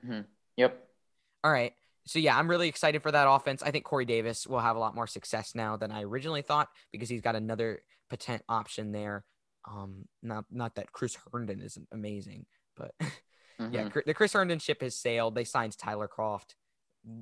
[0.05, 0.21] Mm-hmm.
[0.57, 0.87] Yep.
[1.43, 1.73] All right.
[2.05, 3.61] So yeah, I'm really excited for that offense.
[3.61, 6.69] I think Corey Davis will have a lot more success now than I originally thought
[6.91, 9.25] because he's got another potent option there.
[9.69, 12.45] Um, not not that Chris Herndon isn't amazing,
[12.77, 13.73] but mm-hmm.
[13.73, 15.35] yeah, the Chris Herndon ship has sailed.
[15.35, 16.55] They signed Tyler Kroft.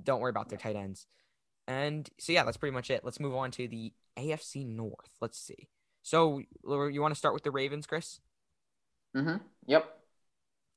[0.03, 1.08] Don't worry about their tight ends.
[1.67, 3.03] And so yeah, that's pretty much it.
[3.03, 5.10] Let's move on to the AFC North.
[5.19, 5.69] Let's see.
[6.03, 8.19] So you want to start with the Ravens, Chris?
[9.15, 9.38] Mm-hmm.
[9.67, 9.86] Yep.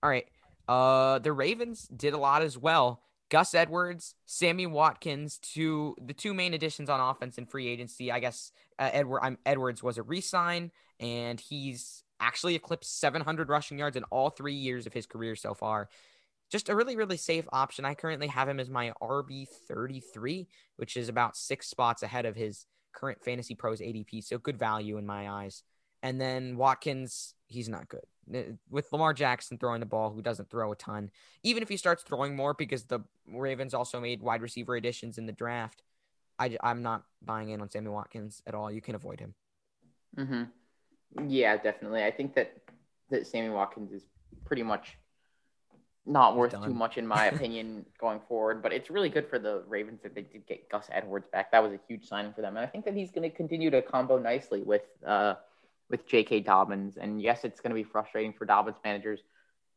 [0.02, 0.26] All right.
[0.68, 3.02] Uh, the Ravens did a lot as well.
[3.30, 8.10] Gus Edwards, Sammy Watkins, to the two main additions on offense in free agency.
[8.10, 13.78] I guess uh, Edward I'm, Edwards was a re-sign, and he's actually eclipsed 700 rushing
[13.78, 15.88] yards in all three years of his career so far.
[16.50, 17.84] Just a really, really safe option.
[17.84, 22.34] I currently have him as my RB 33, which is about six spots ahead of
[22.34, 24.24] his current Fantasy Pros ADP.
[24.24, 25.62] So good value in my eyes.
[26.02, 28.04] And then Watkins, he's not good.
[28.70, 31.10] With Lamar Jackson throwing the ball, who doesn't throw a ton,
[31.42, 35.26] even if he starts throwing more because the Ravens also made wide receiver additions in
[35.26, 35.82] the draft,
[36.38, 38.70] I, I'm not buying in on Sammy Watkins at all.
[38.70, 39.34] You can avoid him.
[40.16, 41.28] Mm-hmm.
[41.28, 42.04] Yeah, definitely.
[42.04, 42.54] I think that,
[43.10, 44.02] that Sammy Watkins is
[44.44, 44.98] pretty much
[46.08, 48.62] not worth too much in my opinion going forward.
[48.62, 51.52] But it's really good for the Ravens that they did get Gus Edwards back.
[51.52, 53.70] That was a huge signing for them, and I think that he's going to continue
[53.70, 55.34] to combo nicely with uh,
[55.90, 56.40] with J.K.
[56.40, 56.96] Dobbins.
[56.96, 59.20] And yes, it's going to be frustrating for Dobbins managers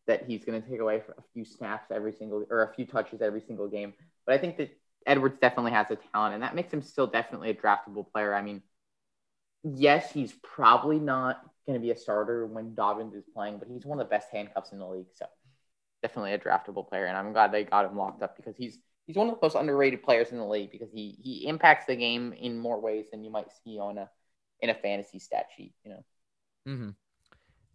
[0.08, 3.22] that he's going to take away a few snaps every single or a few touches
[3.22, 3.94] every single game.
[4.26, 4.70] But I think that
[5.06, 8.34] Edwards definitely has a talent, and that makes him still definitely a draftable player.
[8.34, 8.62] I mean,
[9.64, 13.86] yes, he's probably not going to be a starter when Dobbins is playing, but he's
[13.86, 15.08] one of the best handcuffs in the league.
[15.14, 15.26] So
[16.02, 19.16] definitely a draftable player, and I'm glad they got him locked up because he's he's
[19.16, 22.34] one of the most underrated players in the league because he he impacts the game
[22.34, 24.10] in more ways than you might see on a
[24.62, 25.74] in a fantasy stat sheet.
[25.84, 26.06] You know.
[26.68, 26.90] Mm-hmm.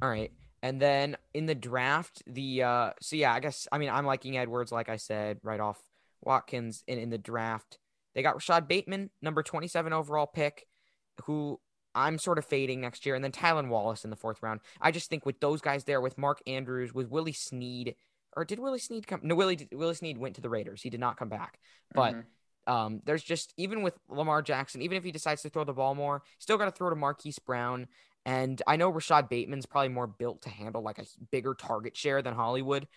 [0.03, 0.33] All right.
[0.63, 4.37] And then in the draft, the uh so yeah, I guess I mean I'm liking
[4.37, 5.81] Edwards, like I said, right off
[6.23, 7.79] Watkins in, in the draft.
[8.15, 10.67] They got Rashod Bateman, number 27 overall pick,
[11.25, 11.61] who
[11.95, 14.61] I'm sort of fading next year, and then Tylan Wallace in the fourth round.
[14.81, 17.95] I just think with those guys there, with Mark Andrews, with Willie Snead,
[18.35, 19.21] or did Willie Snead come?
[19.23, 20.83] No, Willie Willie Snead went to the Raiders.
[20.83, 21.59] He did not come back,
[21.95, 22.13] but.
[22.13, 22.21] Mm-hmm.
[22.67, 25.95] Um, there's just even with Lamar Jackson, even if he decides to throw the ball
[25.95, 27.87] more, still got to throw to Marquise Brown.
[28.25, 32.23] And I know Rashod Bateman's probably more built to handle like a bigger target share
[32.23, 32.89] than Hollywood,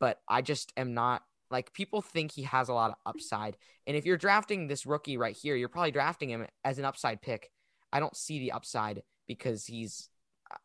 [0.00, 3.56] but I just am not like people think he has a lot of upside.
[3.86, 7.22] And if you're drafting this rookie right here, you're probably drafting him as an upside
[7.22, 7.50] pick.
[7.92, 10.08] I don't see the upside because he's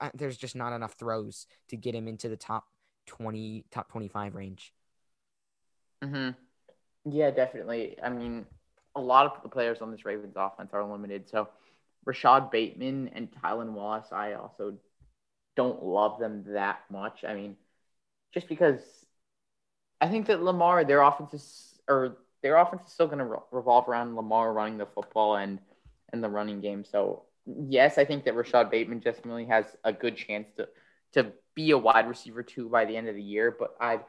[0.02, 2.66] uh, there's just not enough throws to get him into the top
[3.06, 4.74] 20 top 25 range.
[6.04, 6.36] Mhm.
[7.10, 7.98] Yeah, definitely.
[8.02, 8.46] I mean,
[8.96, 11.30] a lot of the players on this Ravens offense are limited.
[11.30, 11.50] So
[12.06, 14.76] Rashod Bateman and Tylan Wallace, I also
[15.56, 17.24] don't love them that much.
[17.28, 17.56] I mean,
[18.34, 18.82] just because
[20.00, 23.38] I think that Lamar, their offense is, or their offense is still going to re-
[23.52, 25.60] revolve around Lamar running the football and
[26.14, 26.86] and the running game.
[26.86, 30.68] So yes, I think that Rashod Bateman definitely has a good chance to
[31.14, 33.56] to be a wide receiver too by the end of the year.
[33.58, 34.04] But I'd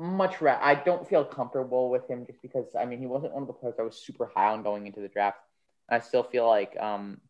[0.00, 3.42] much ra- I don't feel comfortable with him just because I mean he wasn't one
[3.42, 5.38] of the players I was super high on going into the draft.
[5.88, 7.20] I still feel like um,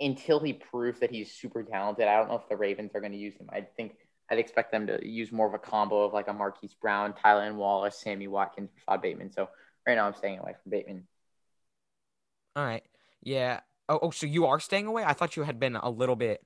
[0.00, 3.12] until he proves that he's super talented, I don't know if the Ravens are going
[3.12, 3.48] to use him.
[3.52, 3.96] I think
[4.30, 7.56] I'd expect them to use more of a combo of like a Marquise Brown, Tylan
[7.56, 9.32] Wallace, Sammy Watkins, Rashod Bateman.
[9.32, 9.48] So
[9.86, 11.06] right now I'm staying away from Bateman.
[12.56, 12.84] All right.
[13.22, 13.60] Yeah.
[13.88, 15.04] Oh, oh, so you are staying away?
[15.04, 16.44] I thought you had been a little bit.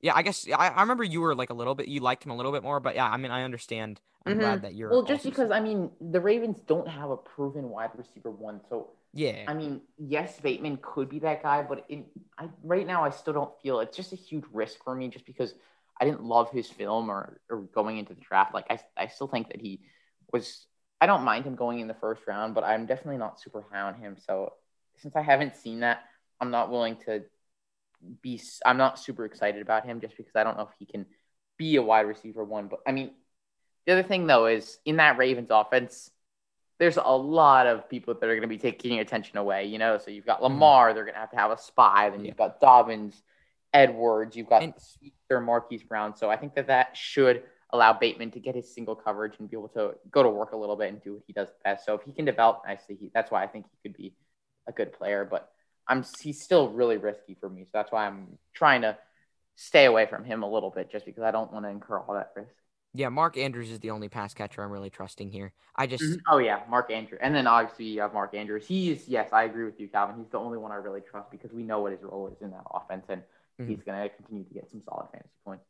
[0.00, 1.88] Yeah, I guess I, I remember you were like a little bit.
[1.88, 4.00] You liked him a little bit more, but yeah, I mean, I understand.
[4.26, 4.40] I'm mm-hmm.
[4.40, 4.90] glad that you're.
[4.90, 8.90] Well, just because I mean, the Ravens don't have a proven wide receiver one, so
[9.14, 9.44] yeah.
[9.46, 13.32] I mean, yes, Bateman could be that guy, but in, I, right now I still
[13.32, 15.54] don't feel it's just a huge risk for me just because
[16.00, 18.52] I didn't love his film or, or going into the draft.
[18.52, 19.82] Like, I, I still think that he
[20.32, 20.66] was,
[21.00, 23.82] I don't mind him going in the first round, but I'm definitely not super high
[23.82, 24.16] on him.
[24.26, 24.54] So
[24.96, 26.02] since I haven't seen that,
[26.40, 27.22] I'm not willing to
[28.22, 31.06] be, I'm not super excited about him just because I don't know if he can
[31.58, 32.68] be a wide receiver one.
[32.68, 33.10] But I mean,
[33.86, 36.10] the other thing though is in that Ravens offense,
[36.78, 39.98] there's a lot of people that are going to be taking attention away, you know.
[39.98, 40.54] So you've got mm-hmm.
[40.54, 40.94] Lamar, mm-hmm.
[40.94, 42.10] they're going to have to have a spy.
[42.10, 43.22] Then you've got Dobbins,
[43.72, 44.74] Edwards, you've got and,
[45.28, 46.16] Sir Marquise Brown.
[46.16, 49.56] So I think that that should allow Bateman to get his single coverage and be
[49.56, 51.84] able to go to work a little bit and do what he does best.
[51.84, 54.14] So if he can develop nicely, he, that's why I think he could be
[54.66, 55.26] a good player.
[55.28, 55.50] But
[55.86, 58.96] I'm he's still really risky for me, so that's why I'm trying to
[59.56, 62.14] stay away from him a little bit, just because I don't want to incur all
[62.14, 62.54] that risk.
[62.96, 65.52] Yeah, Mark Andrews is the only pass catcher I'm really trusting here.
[65.74, 66.20] I just mm-hmm.
[66.30, 68.66] oh yeah, Mark Andrews, and then obviously you have Mark Andrews.
[68.66, 70.16] He's yes, I agree with you, Calvin.
[70.18, 72.50] He's the only one I really trust because we know what his role is in
[72.52, 73.22] that offense, and
[73.60, 73.68] mm-hmm.
[73.68, 75.64] he's going to continue to get some solid fantasy points.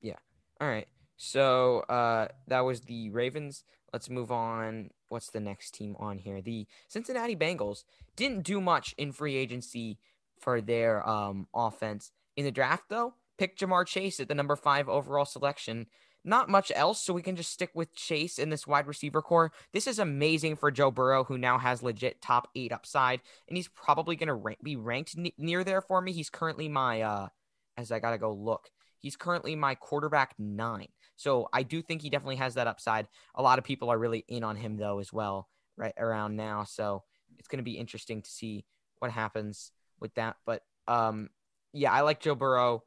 [0.00, 0.16] Yeah.
[0.60, 0.88] All right.
[1.18, 3.64] So uh, that was the Ravens.
[3.92, 4.90] Let's move on.
[5.10, 6.40] What's the next team on here?
[6.40, 7.84] The Cincinnati Bengals
[8.16, 9.98] didn't do much in free agency
[10.38, 13.14] for their um, offense in the draft, though.
[13.36, 15.86] Picked Ja'Marr Chase at the number five overall selection
[16.24, 19.52] not much else, so we can just stick with Chase in this wide receiver core.
[19.72, 23.68] This is amazing for Joe Burrow, who now has legit top eight upside, and he's
[23.68, 26.12] probably going to rank, be ranked n- near there for me.
[26.12, 27.28] He's currently my, uh,
[27.76, 28.68] as I got to go look,
[28.98, 30.88] he's currently my quarterback nine.
[31.20, 33.06] So I do think he definitely has that upside.
[33.34, 36.64] A lot of people are really in on him, though, as well, right around now.
[36.64, 37.02] So
[37.38, 38.64] it's going to be interesting to see
[39.00, 40.36] what happens with that.
[40.46, 41.28] But um,
[41.74, 42.84] yeah, I like Joe Burrow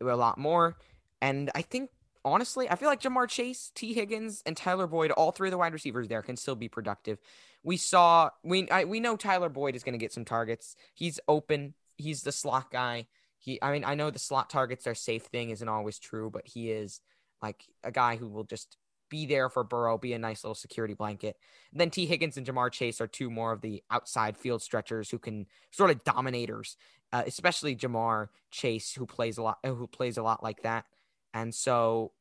[0.00, 0.76] a lot more.
[1.22, 1.90] And I think
[2.24, 5.58] honestly, I feel like Ja'Marr Chase, Tee Higgins, and Tyler Boyd, all three of the
[5.58, 7.18] wide receivers there, can still be productive.
[7.62, 10.74] We saw we I, we know Tyler Boyd is going to get some targets.
[10.94, 11.74] He's open.
[11.96, 13.06] He's the slot guy.
[13.38, 16.48] He I mean I know the slot targets are safe thing isn't always true, but
[16.48, 17.00] he is
[17.42, 18.76] like a guy who will just
[19.08, 21.36] be there for Burrow, be a nice little security blanket.
[21.72, 25.10] And then Tee Higgins and Ja'Marr Chase are two more of the outside field stretchers
[25.10, 26.76] who can sort of dominators,
[27.12, 30.84] uh, especially Ja'Marr Chase, who plays a lot, who plays a lot like that.
[31.32, 32.12] And so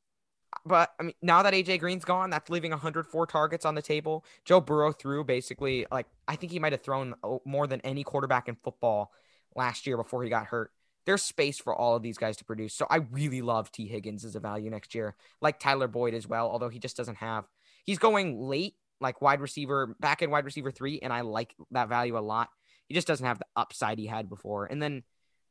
[0.65, 4.25] but I mean, now that AJ Green's gone, that's leaving 104 targets on the table.
[4.45, 8.47] Joe Burrow threw basically like I think he might have thrown more than any quarterback
[8.47, 9.11] in football
[9.55, 10.71] last year before he got hurt.
[11.07, 12.75] There's space for all of these guys to produce.
[12.75, 16.27] So I really love Tee Higgins as a value next year, like Tyler Boyd as
[16.27, 16.49] well.
[16.49, 17.45] Although he just doesn't have,
[17.85, 21.89] he's going late, like wide receiver, back in wide receiver three, and I like that
[21.89, 22.49] value a lot.
[22.87, 24.65] He just doesn't have the upside he had before.
[24.65, 25.03] And then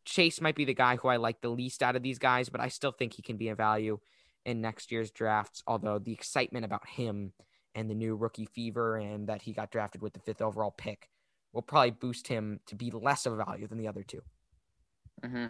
[0.04, 2.60] Chase might be the guy who I like the least out of these guys, but
[2.60, 3.98] I still think he can be a value.
[4.44, 5.62] in next year's drafts.
[5.66, 7.32] Although the excitement about him
[7.74, 11.08] and the new rookie fever and that he got drafted with the fifth overall pick
[11.52, 14.20] will probably boost him to be less of a value than the other 2
[15.24, 15.46] Mm-hmm.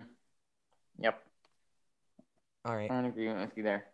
[1.01, 1.23] Yep.
[2.65, 2.91] All right.
[2.91, 3.85] I agree with you there.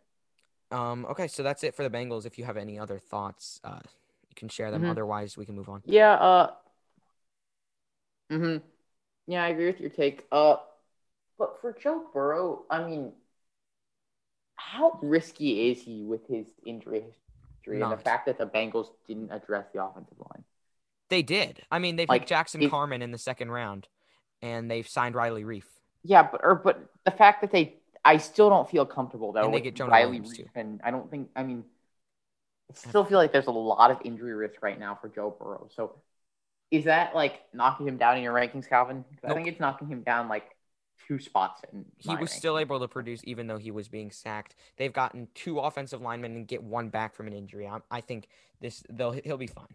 [0.71, 1.05] Um.
[1.11, 1.29] Okay.
[1.29, 2.25] So that's it for the Bengals.
[2.27, 3.81] If you have any other thoughts, uh,
[4.29, 4.83] you can share them.
[4.83, 4.91] Mhm.
[4.91, 5.83] Otherwise, we can move on.
[5.85, 6.13] Yeah.
[6.15, 6.55] Uh.
[8.31, 8.57] Hmm.
[9.27, 10.27] Yeah, I agree with your take.
[10.33, 10.57] Uh,
[11.39, 13.13] but for Joe Burrow, I mean,
[14.57, 19.31] how risky is he with his injury history and the fact that the Bengals didn't
[19.31, 20.45] address the offensive line?
[21.11, 21.63] They did.
[21.71, 23.89] I mean, they Like, picked Jackson if- Carman in the second round,
[24.43, 25.65] and they've signed Riley Reiff.
[26.05, 27.75] Yeah, but or but the fact that they,
[28.05, 30.49] I still don't feel comfortable though And they with get Jonah Riley Williams, too.
[30.55, 31.31] And I don't think.
[31.37, 31.65] I mean,
[32.71, 35.69] I still feel like there's a lot of injury risk right now for Joe Burrow.
[35.75, 35.95] So,
[36.71, 39.05] is that like knocking him down in your rankings, Calvin?
[39.05, 40.57] 'Cause I think it's knocking him down like
[41.09, 41.63] two spots.
[41.73, 44.55] In He was still able to produce even though he was being sacked.
[44.77, 47.67] They've gotten two offensive linemen and get one back from an injury.
[47.67, 48.29] I, I think
[48.61, 49.75] this they'll he'll be fine.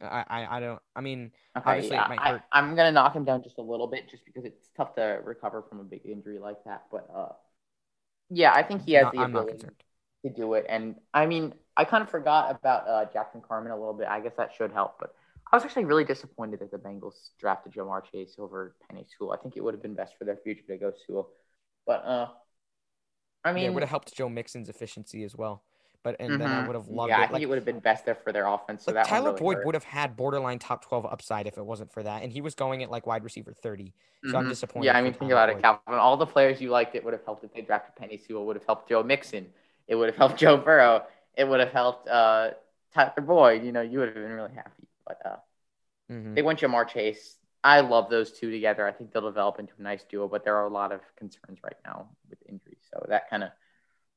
[0.00, 0.80] I, I I don't.
[0.96, 2.40] I mean, Okay, obviously yeah, I.
[2.52, 5.62] I'm gonna knock him down just a little bit, just because it's tough to recover
[5.62, 6.82] from a big injury like that.
[6.90, 7.32] But uh,
[8.30, 9.58] yeah, I think he has not- the I'm ability
[10.24, 10.66] to do it.
[10.68, 14.08] And I mean, I kind of forgot about uh, Jackson Carman a little bit.
[14.08, 14.96] I guess that should help.
[15.00, 15.14] But
[15.52, 19.32] I was actually really disappointed that the Bengals drafted Ja'Marr Chase over Penei Sewell.
[19.32, 21.30] I think it would have been best for their future to go Sewell.
[21.86, 22.28] But uh,
[23.44, 25.64] I Yeah, mean, it would have helped Joe Mixon's efficiency as well.
[26.04, 26.66] But and then I mhm.
[26.66, 28.46] would have loved yeah, I think Like, it would have been best there for their
[28.46, 28.84] offense.
[28.84, 29.64] So like that Tyler really Boyd hurt.
[29.64, 32.54] would have had borderline top twelve upside if it wasn't for that, and he was
[32.54, 33.94] going at like wide receiver thirty.
[34.26, 34.48] So I'm Mhm.
[34.48, 34.84] disappointed.
[34.84, 35.82] Yeah, I mean, think Tyler about it, Calvin.
[35.94, 38.46] All the players you liked, it would have helped if they drafted Penei Sewell.
[38.46, 39.52] Would have helped Joe Mixon.
[39.86, 41.06] It would have helped Joe Burrow.
[41.36, 42.52] It would have helped uh,
[42.94, 43.64] Tyler Boyd.
[43.64, 44.88] You know, you would have been really happy.
[45.06, 45.36] But uh,
[46.08, 46.34] Mhm.
[46.34, 47.36] they went Ja'Marr Chase.
[47.64, 48.86] I love those two together.
[48.86, 50.28] I think they'll develop into a nice duo.
[50.28, 53.50] But there are a lot of concerns right now with injuries, so that kind of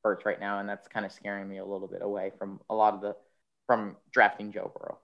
[0.04, 2.74] hurts right now, and that's kind of scaring me a little bit away from a
[2.74, 3.16] lot of the
[3.66, 4.98] from drafting Joe Burrow.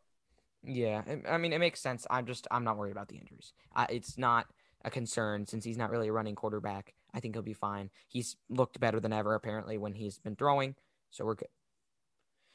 [0.63, 2.07] Yeah, I- mean, it makes sense.
[2.11, 3.53] I'm just, I'm not worried about the injuries.
[3.77, 4.47] Uh, it's not
[4.85, 6.95] a concern since he's not really a running quarterback.
[7.13, 7.91] I think he'll be fine.
[8.09, 10.75] He's looked better than ever, apparently, when he's been throwing.
[11.11, 11.49] So we're good.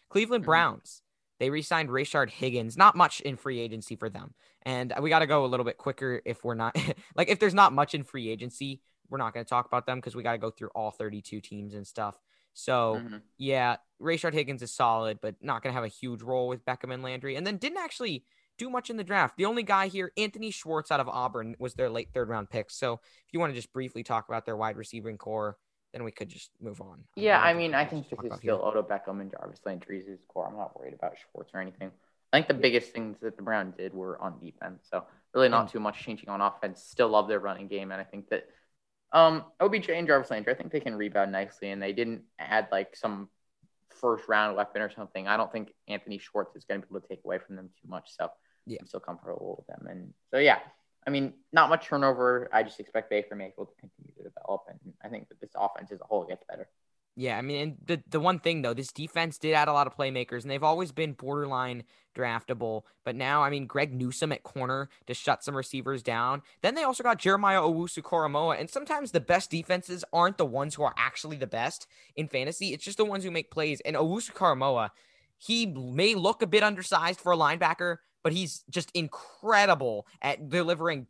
[0.10, 0.48] Cleveland Mhm.
[0.48, 1.04] Browns.
[1.40, 2.76] They re signed Rashard Higgins.
[2.78, 4.34] Not much in free agency for them.
[4.64, 6.76] And we got to go a little bit quicker if we're not,
[7.16, 10.00] like, if there's not much in free agency, we're not going to talk about them
[10.00, 12.20] because we got to go through all 32 teams and stuff.
[12.60, 13.22] So, Mhm.
[13.38, 16.94] yeah, Rashard Higgins is solid, but not going to have a huge role with Beckham
[16.94, 17.36] and Landry.
[17.36, 18.26] And then didn't actually
[18.58, 19.38] do much in the draft.
[19.38, 22.70] The only guy here, Anthony Schwartz out of Auburn, was their late third round pick.
[22.72, 25.58] So if you want to just briefly talk about their wide receiving core,
[25.94, 27.06] then we could just move on.
[27.16, 28.66] Yeah, don't I mean, I think this is still here.
[28.66, 30.48] Odo Beckham and Jarvis Landry's core.
[30.48, 31.92] I'm not worried about Schwartz or anything.
[32.32, 34.88] I think the biggest things that the Browns did were on defense.
[34.92, 36.84] So really not And- too much changing on offense.
[36.84, 38.48] Still love their running game, and I think that
[39.12, 42.68] um, OBJ and Jarvis Landry, I think they can rebound nicely, and they didn't add
[42.72, 43.30] like some
[43.90, 45.28] first round weapon or something.
[45.28, 47.70] I don't think Anthony Schwartz is going to be able to take away from them
[47.82, 48.12] too much.
[48.16, 48.30] So
[48.66, 48.78] Yeah.
[48.82, 49.88] I'm still comfortable with them.
[49.90, 50.60] And so yeah,
[51.06, 52.50] I mean, not much turnover.
[52.54, 55.92] I just expect Baker Mayfield to continue to develop, and I think that this offense
[55.92, 56.70] as a whole gets better.
[57.20, 59.88] Yeah, I mean, and the the one thing though, this defense did add a lot
[59.88, 61.84] of playmakers, and they've always been borderline
[62.16, 62.84] draftable.
[63.04, 66.44] But now, I mean, Greg Newsome at corner to shut some receivers down.
[66.62, 70.76] Then they also got Jeremiah Owusu Koramoah, and sometimes the best defenses aren't the ones
[70.76, 72.72] who are actually the best in fantasy.
[72.72, 73.82] It's just the ones who make plays.
[73.82, 74.92] And Owusu Koramoah,
[75.38, 81.08] he may look a bit undersized for a linebacker, but he's just incredible at delivering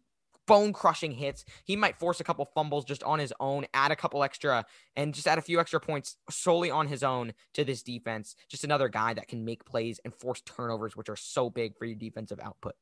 [0.49, 1.45] bone crushing hits.
[1.63, 5.13] He might force a couple fumbles just on his own, add a couple extra, and
[5.13, 8.35] just add a few extra points solely on his own to this defense.
[8.49, 11.85] Just another guy that can make plays and force turnovers, which are so big for
[11.85, 12.73] your defensive output.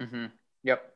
[0.00, 0.26] Mm-hmm.
[0.64, 0.92] Yep.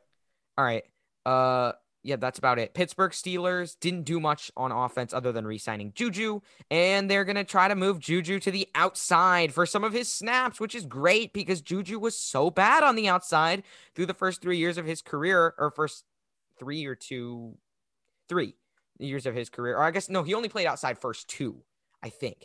[0.57, 0.85] All right.
[1.27, 1.73] Uh
[2.05, 2.75] yeah, that's about it.
[2.75, 7.67] Pittsburgh Steelers didn't do much on offense other than re-signing Juju, and they're gonna try
[7.67, 11.63] to move Juju to the outside for some of his snaps, which is great because
[11.63, 13.63] Juju was so bad on the outside
[13.95, 16.05] through the first three years of his career, or first
[16.59, 17.57] three or two,
[18.29, 18.55] three
[18.99, 19.79] years of his career.
[19.79, 21.63] Or I guess no, he only played outside first two,
[22.03, 22.45] I think.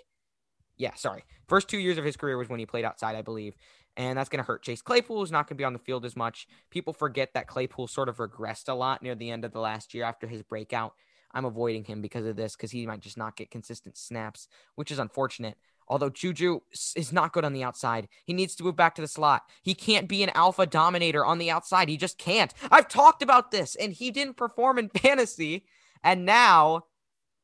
[0.77, 1.25] Yeah, sorry.
[1.49, 3.55] First two years of his career was when he played outside, I believe.
[3.99, 6.05] And that's going to hurt Chase Claypool, who's not going to be on the field
[6.05, 6.47] as much.
[6.69, 9.93] People forget that Claypool sort of regressed a lot near the end of the last
[9.93, 10.93] year after his breakout.
[11.33, 14.89] I'm avoiding him because of this, because he might just not get consistent snaps, which
[14.89, 15.57] is unfortunate.
[15.89, 19.07] Although Juju is not good on the outside, he needs to move back to the
[19.07, 19.43] slot.
[19.63, 21.89] He can't be an alpha dominator on the outside.
[21.89, 22.53] He just can't.
[22.71, 25.65] I've talked about this, and he didn't perform in fantasy.
[26.05, 26.85] And now,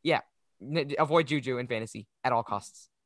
[0.03, 0.21] yeah,
[0.97, 2.87] avoid Juju in fantasy at all costs.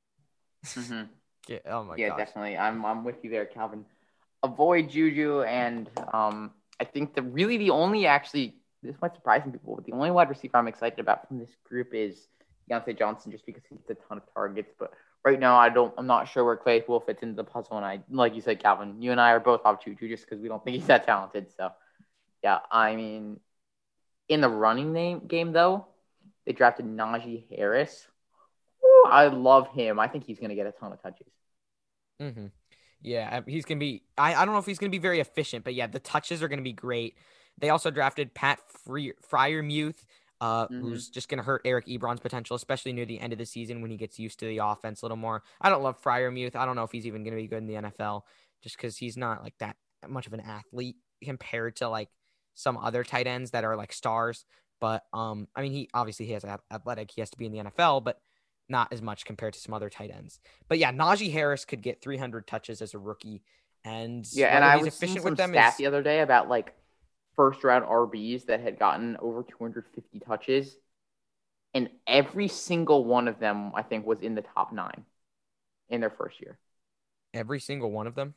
[0.65, 1.03] Mm-hmm.
[1.49, 2.19] Yeah, oh my yeah, gosh.
[2.19, 2.57] definitely.
[2.57, 3.83] I'm I'm with you there, Calvin.
[4.43, 9.51] Avoid Juju, and um, I think the really the only actually this might surprise some
[9.51, 12.27] people, but the only wide receiver I'm excited about from this group is
[12.69, 14.71] Diontae Johnson just because he gets a ton of targets.
[14.77, 14.93] But
[15.25, 15.91] right now, I don't.
[15.97, 17.77] I'm not sure where Claypool fits into the puzzle.
[17.77, 20.39] And I, like you said, Calvin, you and I are both off Juju just because
[20.39, 21.47] we don't think he's that talented.
[21.57, 21.71] So,
[22.43, 23.39] yeah, I mean,
[24.27, 25.87] in the running name game though,
[26.45, 28.07] they drafted Najee Harris.
[28.85, 29.99] Ooh, I love him.
[29.99, 31.27] I think he's going to get a ton of touches.
[32.21, 32.47] Mm-hmm.
[33.01, 34.03] Yeah, he's gonna be.
[34.17, 36.47] I, I don't know if he's gonna be very efficient, but yeah, the touches are
[36.47, 37.15] gonna be great.
[37.57, 40.03] They also drafted Pat Free, Freiermuth,
[40.41, 40.81] uh, mm-hmm.
[40.81, 43.91] who's just gonna hurt Eric Ebron's potential, especially near the end of the season when
[43.91, 45.43] he gets used to the offense a little more.
[45.61, 46.55] I don't love Freiermuth.
[46.55, 48.23] I don't know if he's even gonna be good in the NFL,
[48.61, 52.09] just because he's not like that much of an athlete compared to like
[52.53, 54.45] some other tight ends that are like stars.
[54.81, 57.11] But um, I mean, he obviously he has athletic.
[57.11, 58.19] He has to be in the NFL, but
[58.69, 60.39] not as much compared to some other tight ends.
[60.67, 63.41] But yeah, Najee Harris could get 300 touches as a rookie,
[63.83, 65.51] and yeah, and I was efficient with them.
[65.51, 65.77] Stat is...
[65.77, 66.73] the other day about like
[67.35, 70.77] first round RBs that had gotten over 250 touches,
[71.73, 75.05] and every single one of them I think was in the top nine
[75.89, 76.57] in their first year.
[77.33, 78.33] Every single one of them.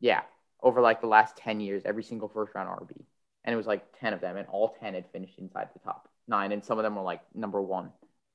[0.00, 0.22] Yeah,
[0.62, 3.00] over like the last 10 years, every single first round RB,
[3.44, 6.08] and it was like 10 of them, and all 10 had finished inside the top
[6.26, 7.90] nine, and some of them were like number one.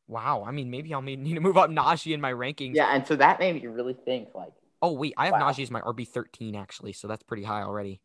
[0.10, 0.44] Wow.
[0.46, 2.76] I mean, maybe I'll need to move up Najee in my rankings.
[2.76, 4.52] Yeah, and so that made me really think like.
[4.82, 5.52] Oh wait, I have wow.
[5.52, 8.02] Najee as my RB thirteen actually, so that's pretty high already.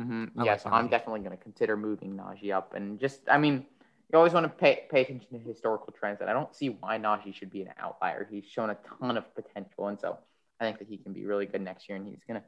[0.00, 0.42] Mm-hmm.
[0.42, 3.66] Yeah, like so I'm definitely going to consider moving Najee up, and just I mean,
[4.10, 6.98] you always want to pay pay attention to historical trends, and I don't see why
[6.98, 8.26] Najee should be an outlier.
[8.30, 10.18] He's shown a ton of potential, and so
[10.60, 12.46] I think that he can be really good next year, and he's going to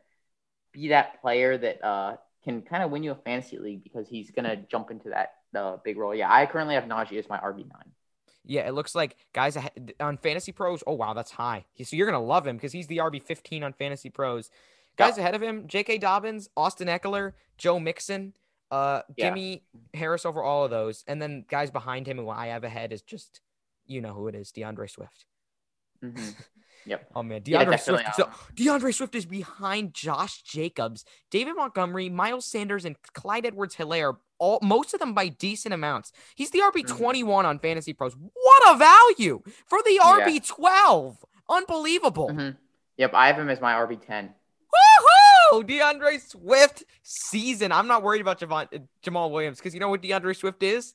[0.72, 4.30] be that player that uh, can kind of win you a fantasy league because he's
[4.30, 6.14] going to jump into that uh, big role.
[6.14, 7.93] Yeah, I currently have Najee as my RB nine.
[8.45, 9.57] Yeah, it looks like guys
[10.01, 10.82] on Fantasy Pros.
[10.86, 11.66] Oh wow, that's high.
[11.82, 14.51] So you're gonna love him because he's the RB 15 on Fantasy Pros.
[14.97, 15.99] Guys ahead of him: J.K.
[15.99, 18.34] Dobbins, Austin Ekeler, Joe Mixon.
[18.70, 19.26] Uh, yeah.
[19.26, 19.62] give me
[19.95, 23.03] Harris over all of those, and then guys behind him who I have ahead is
[23.03, 23.41] just,
[23.86, 25.26] you know who it is, D'Andre Swift.
[26.03, 26.30] Mm-hmm.
[26.86, 27.11] Yep.
[27.14, 28.14] Oh man, D'Andre yeah, Swift.
[28.16, 34.59] So, D'Andre Swift is behind Josh Jacobs, David Montgomery, Miles Sanders, and Clyde Edwards-Helaire all
[34.62, 36.12] most of them by decent amounts.
[36.34, 36.97] He's the RB mm-hmm.
[36.97, 38.16] 21 on Fantasy Pros.
[38.16, 41.24] What a value for the RB 12.
[41.49, 42.30] Unbelievable.
[42.30, 42.57] Mm-hmm.
[42.97, 44.34] Yep, I have him as my RB 10.
[45.53, 45.66] Woohoo!
[45.66, 47.72] D'Andre Swift season.
[47.72, 48.66] I'm not worried about Javon,
[49.05, 50.95] Jamaal Williams because you know what D'Andre Swift is.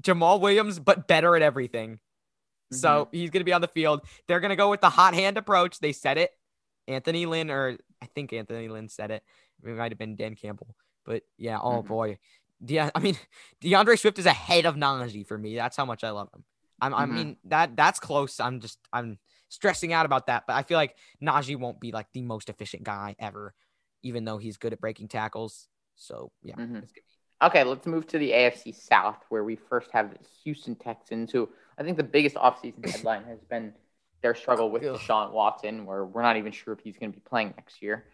[0.00, 1.94] Jamaal Williams, but better at everything.
[1.94, 2.76] Mm-hmm.
[2.76, 4.02] So he's going to be on the field.
[4.26, 5.78] They're going to go with the hot hand approach.
[5.80, 6.30] They said it.
[6.86, 9.22] Anthony Lynn, or I think Anthony Lynn said it.
[9.64, 10.74] It might have been Dan Campbell.
[11.04, 11.88] But yeah, oh mm-hmm.
[11.88, 12.18] boy.
[12.66, 13.16] Yeah, I mean,
[13.60, 15.56] D'Andre Swift is ahead of Najee for me.
[15.56, 16.44] That's how much I love him.
[16.80, 17.00] I'm, mm-hmm.
[17.00, 18.40] I mean, that that's close.
[18.40, 22.06] I'm just I'm stressing out about that, but I feel like Najee won't be like
[22.12, 23.54] the most efficient guy ever,
[24.02, 25.68] even though he's good at breaking tackles.
[25.96, 26.56] So yeah.
[26.56, 26.80] Mm-hmm.
[27.42, 31.48] Okay, let's move to the AFC South, where we first have the Houston Texans, who
[31.78, 33.72] I think the biggest offseason headline has been
[34.22, 37.22] their struggle with Deshaun Watson, where we're not even sure if he's going to be
[37.28, 38.04] playing next year.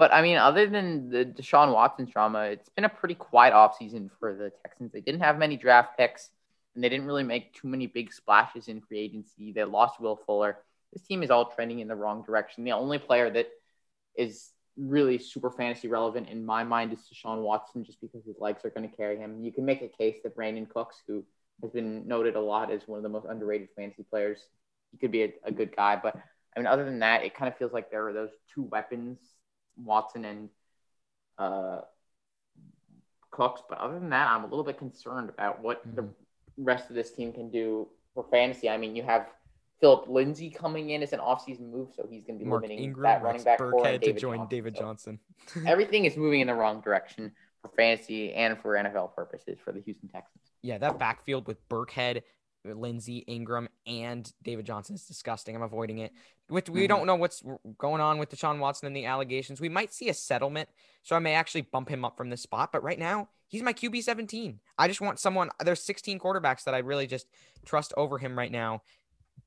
[0.00, 4.08] But I mean, other than the Deshaun Watson drama, it's been a pretty quiet offseason
[4.18, 4.92] for the Texans.
[4.92, 6.30] They didn't have many draft picks,
[6.74, 9.52] and they didn't really make too many big splashes in free agency.
[9.52, 10.56] They lost Will Fuller.
[10.94, 12.64] This team is all trending in the wrong direction.
[12.64, 13.48] The only player that
[14.16, 18.64] is really super fantasy relevant in my mind is Deshaun Watson, just because his legs
[18.64, 19.44] are going to carry him.
[19.44, 21.22] You can make a case that Brandin Cooks, who
[21.60, 24.46] has been noted a lot as one of the most underrated fantasy players,
[24.92, 26.00] he could be a, a good guy.
[26.02, 26.16] But
[26.56, 29.18] I mean, other than that, it kind of feels like there are those two weapons
[29.84, 30.48] Watson and
[31.38, 31.80] uh,
[33.30, 33.62] Cooks.
[33.68, 35.96] But other than that, I'm a little bit concerned about what mm-hmm.
[35.96, 36.08] the
[36.58, 38.68] rest of this team can do for fantasy.
[38.68, 39.28] I mean, you have
[39.80, 42.84] Philip Lindsay coming in as an offseason move, so he's going to be Mark limiting
[42.84, 43.82] Ingram, that running back core.
[43.82, 44.48] to join Johnson.
[44.50, 45.18] David Johnson.
[45.46, 49.72] So everything is moving in the wrong direction for fantasy and for NFL purposes for
[49.72, 50.44] the Houston Texans.
[50.62, 52.22] Yeah, that backfield with Burkhead,
[52.64, 55.56] Lindsay, Ingram, and David Johnson is disgusting.
[55.56, 56.12] I'm avoiding it.
[56.48, 56.88] With we mm-hmm.
[56.88, 57.42] don't know what's
[57.78, 59.60] going on with Deshaun Watson and the allegations.
[59.60, 60.68] We might see a settlement,
[61.02, 62.70] so I may actually bump him up from this spot.
[62.72, 64.60] But right now, he's my QB 17.
[64.78, 65.50] I just want someone.
[65.64, 67.26] There's 16 quarterbacks that I really just
[67.64, 68.82] trust over him right now.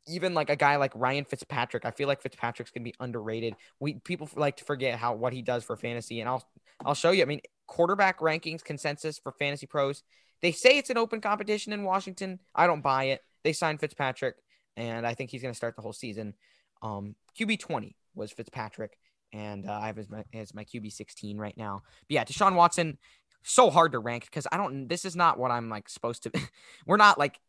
[0.08, 3.56] Even like a guy like Ryan Fitzpatrick, I feel like Fitzpatrick's gonna be underrated.
[3.80, 6.44] We people like to forget how what he does for fantasy, and I'll
[6.84, 7.22] I'll show you.
[7.22, 10.04] I mean, quarterback rankings consensus for Fantasy Pros.
[10.44, 12.38] They say it's an open competition in Washington.
[12.54, 13.22] I don't buy it.
[13.46, 14.36] They signed Fitzpatrick,
[14.76, 16.34] and I think he's going to start the whole season.
[16.82, 18.98] Um, QB 20 was Fitzpatrick,
[19.32, 21.82] and uh, I have as my, as my QB 16 right now.
[22.10, 22.98] But yeah, Deshaun Watson,
[23.42, 26.32] so hard to rank because I don't, this is not what I'm like supposed to,
[26.86, 27.40] we're not like,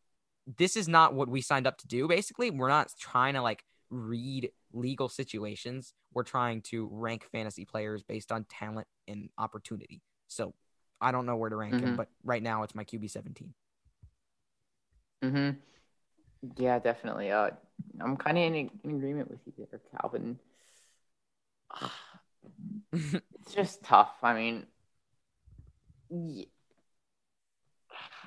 [0.57, 2.07] this is not what we signed up to do.
[2.07, 5.95] Basically, we're not trying to like read legal situations.
[6.12, 10.01] We're trying to rank fantasy players based on talent and opportunity.
[10.28, 10.55] So
[11.05, 11.86] I don't know where to rank mm-hmm.
[11.88, 13.52] him, but right now it's my QB 17.
[15.22, 15.50] Mm-hmm.
[16.57, 17.30] Yeah, definitely.
[17.30, 17.50] Uh,
[18.00, 20.38] I'm kind of in, in, agreement with you there, Calvin.
[22.92, 24.14] it's just tough.
[24.22, 24.66] I mean,
[26.11, 26.44] yeah.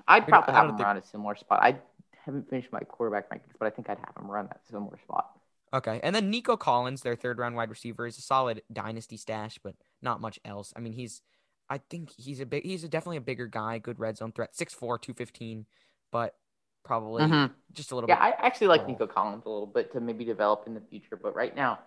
[0.08, 0.86] I'd probably have him think...
[0.86, 1.60] around a similar spot.
[1.64, 1.78] I
[2.26, 5.32] haven't finished my quarterback rankings, but I think I'd have him around that similar spot.
[5.74, 9.60] Okay, and then Nico Collins, their third round wide receiver, is a solid dynasty stash,
[9.64, 10.74] but not much else.
[10.76, 11.22] I mean, he's,
[11.70, 14.54] I think he's a big, he's a, definitely a bigger guy, good red zone threat,
[14.54, 15.66] 6'4", 215,
[16.12, 16.36] but
[16.84, 17.54] probably mm-hmm.
[17.74, 18.36] just a little yeah, bit.
[18.38, 21.20] Yeah, I actually like Nico Collins a little bit to maybe develop in the future,
[21.22, 21.80] but right now,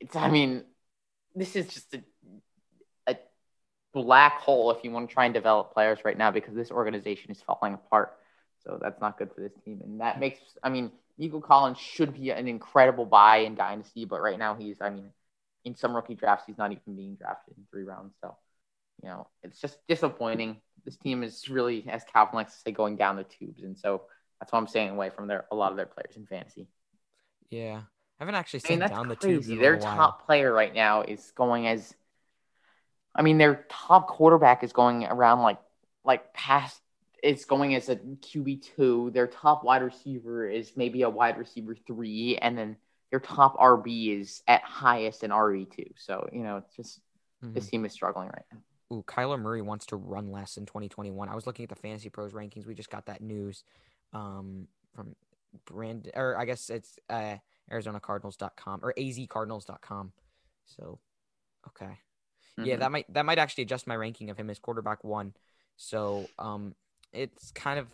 [0.00, 0.64] it's, I mean,
[1.34, 2.02] this is just a,
[3.06, 3.16] a
[3.92, 7.30] black hole if you want to try and develop players right now because this organization
[7.30, 8.16] is falling apart.
[8.64, 12.14] So that's not good for this team, and that makes, I mean Nico Collins should
[12.14, 15.10] be an incredible buy in Dynasty, but right now he's, I mean,
[15.64, 18.14] in some rookie drafts, he's not even being drafted in three rounds.
[18.20, 18.36] So,
[19.04, 20.56] you know, it's just disappointing.
[20.86, 23.62] This team is really, as Calvin likes to say, going down the tubes.
[23.62, 24.02] And so
[24.40, 26.68] that's why I'm staying away from their a lot of their players in fantasy.
[27.50, 27.82] Yeah.
[28.18, 29.14] I haven't actually seen I mean, down crazy.
[29.14, 29.60] the tubes.
[29.60, 31.94] Their top player right now is going as
[33.14, 35.58] I mean, their top quarterback is going around like
[36.02, 36.80] like past
[37.22, 39.10] it's going as a QB two.
[39.12, 42.76] Their top wide receiver is maybe a wide receiver three, and then
[43.10, 45.90] their top RB is at highest an RB two.
[45.96, 47.00] So you know, it's just
[47.44, 47.52] mm-hmm.
[47.52, 48.58] this team is struggling right now.
[48.92, 51.28] Ooh, Kyler Murray wants to run less in 2021.
[51.28, 52.66] I was looking at the Fantasy Pros rankings.
[52.66, 53.64] We just got that news
[54.12, 55.16] um, from
[55.66, 57.36] Brand, or I guess it's uh,
[57.72, 60.12] ArizonaCardinals.com or AZCardinals.com.
[60.66, 60.98] So,
[61.68, 62.64] okay, mm-hmm.
[62.64, 65.34] yeah, that might that might actually adjust my ranking of him as quarterback one.
[65.76, 66.74] So, um,
[67.12, 67.88] it's kind of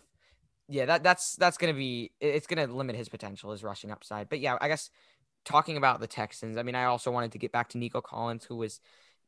[0.67, 4.39] yeah that that's that's gonna be it's gonna limit his potential his rushing upside but
[4.39, 4.89] yeah i guess
[5.43, 8.45] talking about the texans i mean i also wanted to get back to nico collins
[8.45, 8.79] who was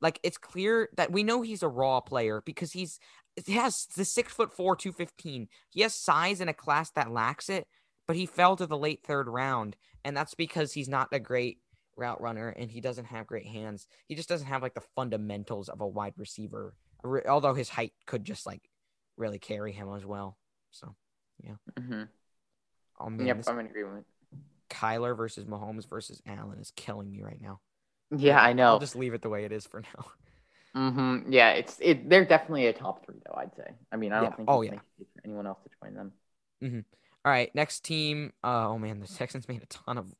[0.03, 2.99] like it's clear that we know he's a raw player because he's
[3.45, 7.49] he has the six foot four 215 he has size in a class that lacks
[7.49, 7.67] it
[8.05, 9.75] but he fell to the late third round
[10.05, 11.57] and that's because he's not a great
[11.95, 15.69] route runner and he doesn't have great hands he just doesn't have like the fundamentals
[15.69, 16.75] of a wide receiver
[17.27, 18.69] although his height could just like
[19.17, 20.37] really carry him as well.
[20.71, 20.95] So,
[21.43, 21.55] yeah.
[21.79, 22.03] Mm-hmm.
[22.99, 24.05] Oh, man, yep, I'm in agreement.
[24.69, 27.59] Kyler versus Mahomes versus Allen is killing me right now.
[28.15, 28.67] Yeah, I know.
[28.67, 30.05] I'll just leave it the way it is for now.
[30.75, 31.31] Mm-hmm.
[31.31, 32.09] Yeah, it's it.
[32.09, 33.37] They're definitely a top three, though.
[33.37, 33.75] I'd say.
[33.91, 34.35] I mean, I don't yeah.
[34.35, 34.49] think.
[34.49, 34.79] Oh yeah.
[35.23, 36.11] Anyone else to join them?
[36.63, 36.79] Mm-hmm.
[37.25, 38.33] All right, next team.
[38.43, 40.15] Uh, oh man, the Texans made a ton of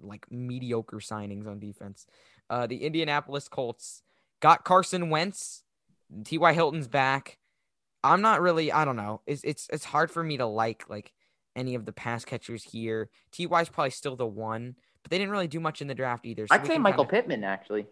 [0.00, 2.06] like mediocre signings on defense.
[2.48, 4.02] Uh, the Indianapolis Colts
[4.40, 5.62] got Carson Wentz.
[6.24, 6.52] T.Y.
[6.52, 7.38] Hilton's back.
[8.04, 8.72] I'm not really.
[8.72, 9.20] I don't know.
[9.26, 11.12] It's it's it's hard for me to like like
[11.54, 13.10] any of the pass catchers here.
[13.30, 16.26] Ty is probably still the one, but they didn't really do much in the draft
[16.26, 16.46] either.
[16.46, 17.86] So I'd say Michael kinda, Pittman actually.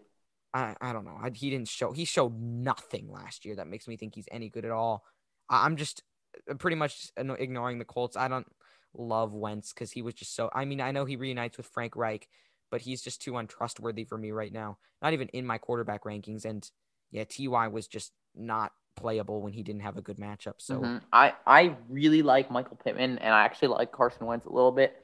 [0.53, 1.17] I I don't know.
[1.21, 1.91] I, he didn't show.
[1.91, 5.03] He showed nothing last year that makes me think he's any good at all.
[5.49, 6.03] I, I'm just
[6.49, 8.17] uh, pretty much ignoring the Colts.
[8.17, 8.47] I don't
[8.93, 10.49] love Wentz because he was just so.
[10.53, 12.27] I mean, I know he reunites with Frank Reich,
[12.69, 14.77] but he's just too untrustworthy for me right now.
[15.01, 16.45] Not even in my quarterback rankings.
[16.45, 16.69] And
[17.11, 20.55] yeah, Ty was just not playable when he didn't have a good matchup.
[20.57, 20.97] So mm-hmm.
[21.13, 24.97] I I really like Michael Pittman, and I actually like Carson Wentz a little bit.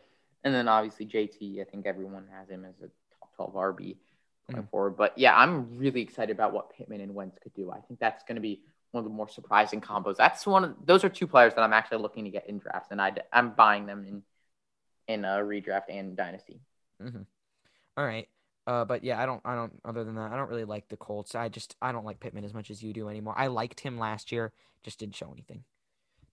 [0.47, 2.87] And then obviously JT, I think everyone has him as a
[3.19, 3.97] top twelve RB
[4.49, 4.95] going mm forward.
[4.95, 7.69] But yeah, I'm really excited about what Pittman and Wentz could do.
[7.69, 10.15] I think that's going to be one of the more surprising combos.
[10.15, 12.91] That's one of those are two players that I'm actually looking to get in drafts,
[12.91, 14.23] and I I'm buying them in
[15.13, 16.61] in a redraft and dynasty.
[17.03, 17.23] Mm-hmm.
[17.97, 18.29] All right.
[18.65, 19.73] Uh, but yeah, I don't, I don't.
[19.85, 21.35] Other than that, I don't really like the Colts.
[21.35, 23.33] I just, I don't like Pittman as much as you do anymore.
[23.37, 24.51] I liked him last year,
[24.83, 25.63] just didn't show anything.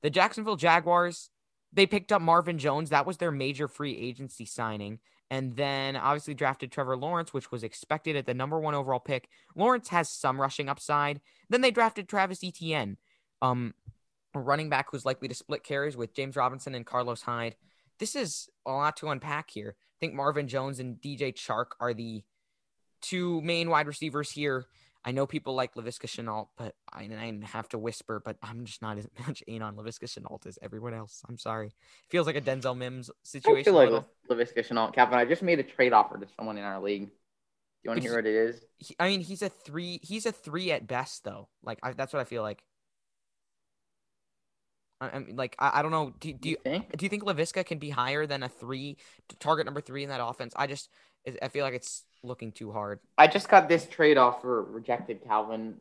[0.03, 1.31] The Jacksonville Jaguars,
[1.75, 2.91] they picked up Marvin Jones.
[2.91, 5.01] That was their major free agency signing,
[5.31, 9.29] and then obviously drafted Trevor Lawrence, which was expected at the number one overall pick.
[9.55, 11.21] Lawrence has some rushing upside.
[11.51, 12.97] Then they drafted Travis Etienne,
[13.43, 13.75] um,
[14.35, 17.57] a running back who's likely to split carries with James Robinson and Carlos Hyde.
[17.99, 21.95] This is a lot to unpack here I think Marvin Jones and DJ Chark are
[21.95, 22.23] the
[23.01, 24.67] two main wide receivers here.
[25.05, 28.81] I know people like Laviska Shenault, but I, I have to whisper, but I'm just
[28.81, 31.23] not as much in on Laviska Shenault as everyone else.
[31.29, 31.67] I'm sorry.
[31.67, 31.73] It
[32.09, 33.61] Feels like a Denzel Mims situation.
[33.61, 35.19] I feel like Laviska Shenault, Captain.
[35.19, 37.07] I just made a trade offer to someone in our league.
[37.07, 37.11] Do
[37.83, 38.65] you want to hear what it is?
[38.79, 40.01] He, I mean, he's a three.
[40.03, 41.49] He's a three at best, though.
[41.63, 42.65] Like I, that's what I feel like.
[45.01, 46.15] I mean, like I, I don't know.
[46.19, 46.97] Do, do you, you think?
[46.97, 48.97] do you think Laviska can be higher than a three
[49.39, 50.55] target number three in that offense?
[50.57, 50.89] I just
[51.43, 53.01] I feel like it's looking too hard.
[53.17, 55.77] I just got this trade offer rejected, Calvin.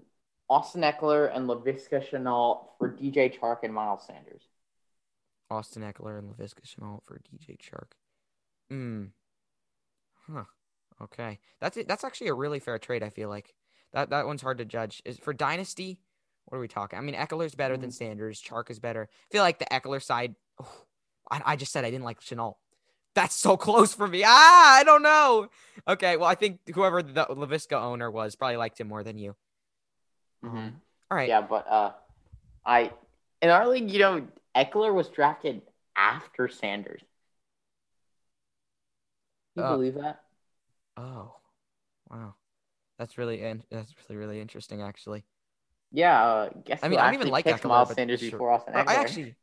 [0.50, 4.44] Austin Ekeler and Laviska Shenault for DJ Chark and Miles Sanders.
[5.50, 7.92] Austin Ekeler and Laviska Shenault for DJ Chark.
[8.70, 9.06] Hmm.
[10.32, 10.44] Huh.
[11.02, 11.40] Okay.
[11.60, 11.88] That's it.
[11.88, 13.04] That's actually a really fair trade.
[13.04, 13.54] I feel like
[13.94, 15.02] that that one's hard to judge.
[15.06, 16.00] Is for dynasty.
[16.46, 17.00] What are we talking?
[17.00, 17.82] I mean, Ekeler's better mm.
[17.82, 18.42] than Sanders.
[18.42, 19.08] Chark is better.
[19.10, 20.36] I feel like the Ekeler side.
[20.62, 20.86] Oh,
[21.32, 22.56] I, I just said I didn't like Shenault.
[23.16, 24.24] That's so close for me.
[24.26, 25.50] Ah, I don't know.
[25.88, 29.36] Okay, well, I think whoever the Laviska owner was probably liked him more than you.
[30.44, 30.70] Mm-hmm.
[31.12, 31.30] All right.
[31.30, 31.92] Yeah, but uh,
[32.66, 32.92] I
[33.42, 35.62] in our league, you know, Ekeler was drafted
[35.96, 37.02] after Sanders.
[39.56, 40.24] Can you Uh, believe that?
[40.98, 41.36] Oh,
[42.10, 42.36] wow.
[42.98, 45.24] That's really in- that's really really interesting actually.
[45.92, 48.32] Yeah, uh, guess I mean, I don't even like Ekeler, Miles Sanders sure.
[48.32, 48.88] before Austin Or Ekeler.
[48.90, 49.36] I actually,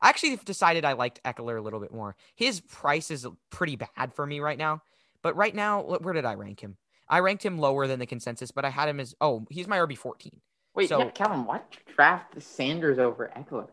[0.00, 2.16] I actually decided I liked Ekeler a little bit more.
[2.34, 4.82] His price is pretty bad for me right now.
[5.22, 6.76] But right now, where did I rank him?
[7.08, 9.78] I ranked him lower than the consensus, but I had him as oh, he's my
[9.78, 10.40] RB fourteen.
[10.74, 11.60] Wait, so- yeah, Calvin, why
[11.94, 13.68] draft Sanders over Ekeler?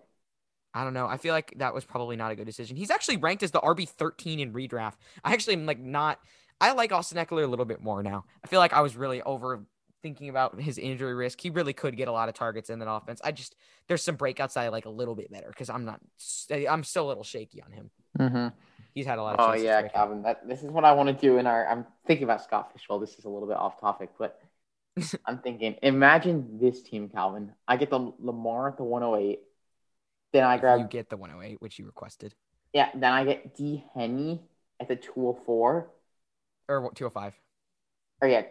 [0.74, 1.06] I don't know.
[1.06, 2.76] I feel like that was probably not a good decision.
[2.76, 4.96] He's actually ranked as the RB thirteen in redraft.
[5.24, 6.20] I actually am like not.
[6.62, 8.26] I like Austin Ekeler a little bit more now.
[8.44, 9.66] I feel like I was really over
[10.04, 11.42] thinking about his injury risk.
[11.42, 13.22] He really could get a lot of targets in that offense.
[13.24, 13.56] I just
[13.88, 16.02] there's some breakouts I like a little bit better because I'm not.
[16.52, 17.90] I'm still a little shaky on him.
[18.20, 18.48] Mm-hmm.
[18.94, 19.88] He's had a lot of Oh yeah.
[19.88, 20.22] Calvin.
[20.24, 21.68] That this is what I want to do in our.
[21.68, 23.00] I'm thinking about Scott Fish Bowl.
[23.00, 24.40] This is a little bit off topic, but
[25.26, 25.76] I'm thinking.
[25.82, 27.54] Imagine this team, Calvin.
[27.68, 29.40] I get the Lamar at the 108.
[30.34, 32.36] Then I If grab you get the 108, which you requested,
[32.74, 32.90] yeah.
[32.94, 34.42] Then I get D Henny
[34.80, 35.90] at the 204.
[36.68, 37.34] or what, 205.
[38.22, 38.44] Or yeah,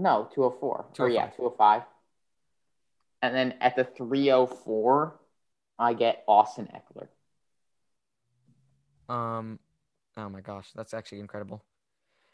[0.00, 0.86] no 204.
[0.98, 1.36] Or yeah 205.
[1.36, 1.82] 205.
[3.22, 5.20] And then at the 304,
[5.78, 7.08] I get Austin Ekeler.
[9.14, 9.58] Um,
[10.16, 11.62] oh my gosh, that's actually incredible.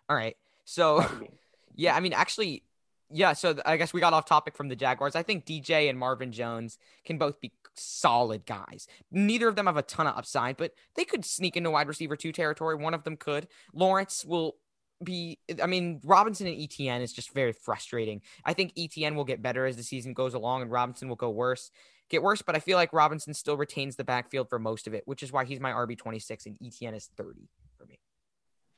[0.08, 1.30] All right, so That would be-
[1.74, 2.62] yeah, I mean, actually,
[3.10, 3.32] yeah.
[3.34, 5.14] So I guess we got off topic from the Jaguars.
[5.16, 8.86] I think DJ and Marvin Jones can both be solid guys.
[9.10, 12.16] Neither of them have a ton of upside, but they could sneak into wide receiver
[12.16, 12.76] two territory.
[12.76, 13.48] One of them could.
[13.74, 14.56] Lawrence will
[15.03, 15.38] be.
[15.62, 18.22] I mean, Robinson and Etienne is just very frustrating.
[18.44, 21.30] I think Etienne will get better as the season goes along, and Robinson will go
[21.30, 21.70] worse.
[22.09, 25.03] Get worse, but I feel like Robinson still retains the backfield for most of it,
[25.07, 27.99] which is why he's my RB twenty six and Etienne is thirty for me.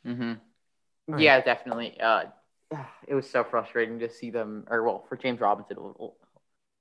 [0.07, 0.33] Mm-hmm.
[1.13, 1.23] Right.
[1.23, 2.01] Yeah, definitely.
[2.01, 2.25] Uh,
[3.07, 5.77] it was so frustrating to see them, or well, for James Robinson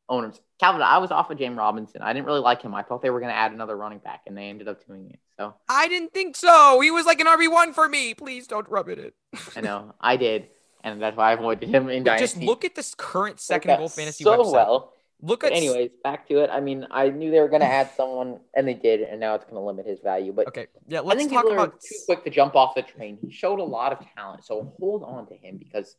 [0.10, 0.40] owners.
[0.60, 2.02] Calvin, I was off of James Robinson.
[2.02, 2.74] I didn't really like him.
[2.74, 5.12] I thought they were going to add another running back, and they ended up doing
[5.12, 5.20] it.
[5.40, 6.80] So I didn't think so.
[6.82, 8.14] He was like an RB one for me.
[8.14, 9.12] Please don't rub it in.
[9.56, 10.50] I know I did,
[10.84, 12.46] and that's why I avoided him in But just Dynasty.
[12.46, 14.52] look at this current second goal fantasy so website.
[14.52, 14.94] well.
[15.22, 16.50] Look But at anyways, back to it.
[16.52, 19.34] I mean, I knew they were going to add someone, and they did, and now
[19.36, 20.32] it's going to limit his value.
[20.32, 21.00] But Okay, yeah.
[21.00, 23.18] I Let's think talk people are about too quick to jump off the train.
[23.22, 25.96] He showed a lot of talent, so hold on to him because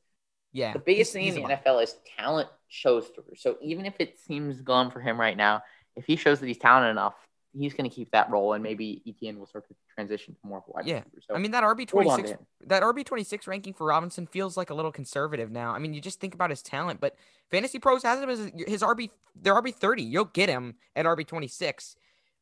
[0.53, 0.73] yeah.
[0.73, 1.43] the biggest thing in the.
[1.43, 3.35] NFL is talent shows through.
[3.37, 5.63] So even if it seems glum for him right now,
[5.97, 7.15] if he shows that he's talented enough,
[7.57, 10.59] he's going to keep that role, and maybe Etienne will start to transition to more
[10.59, 10.97] of a wide Yeah.
[10.97, 11.23] receiver.
[11.29, 12.33] So I mean that RB twenty six
[12.67, 15.73] that RB twenty six ranking for Robinson feels like a little conservative now.
[15.73, 17.17] I mean, you just think about his talent, but
[17.51, 20.03] Fantasy Pros has him as his RB their RB thirty.
[20.03, 21.97] You'll get him at RB twenty six.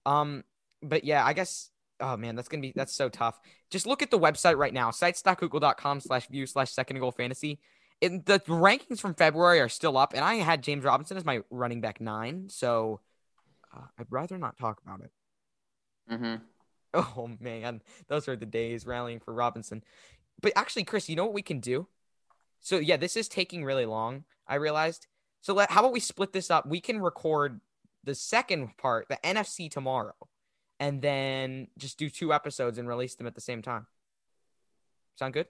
[0.05, 0.45] Um,
[0.83, 1.71] but yeah, I guess.
[1.99, 3.41] Oh man, that's gonna be that's so tough.
[3.71, 7.59] Just look at the website right now, sites.google.com slash view slash second goal fantasy.
[8.03, 11.41] And the rankings from February are still up, and I had James Robinson as my
[11.49, 13.01] running back nine, so
[13.77, 15.13] uh, I'd rather not talk about it.
[16.11, 16.41] Mhm.
[16.95, 19.85] Oh man, those are the days rallying for Robinson.
[20.41, 21.89] But actually, Chris, you know what we can do?
[22.61, 24.25] So yeah, this is taking really long.
[24.47, 25.07] I realized.
[25.43, 26.65] So let, how about we split this up?
[26.67, 27.61] We can record
[28.03, 30.15] the second part, the NFC tomorrow,
[30.81, 33.87] and then just do two episodes and release them at the same time.
[35.17, 35.49] Sound good?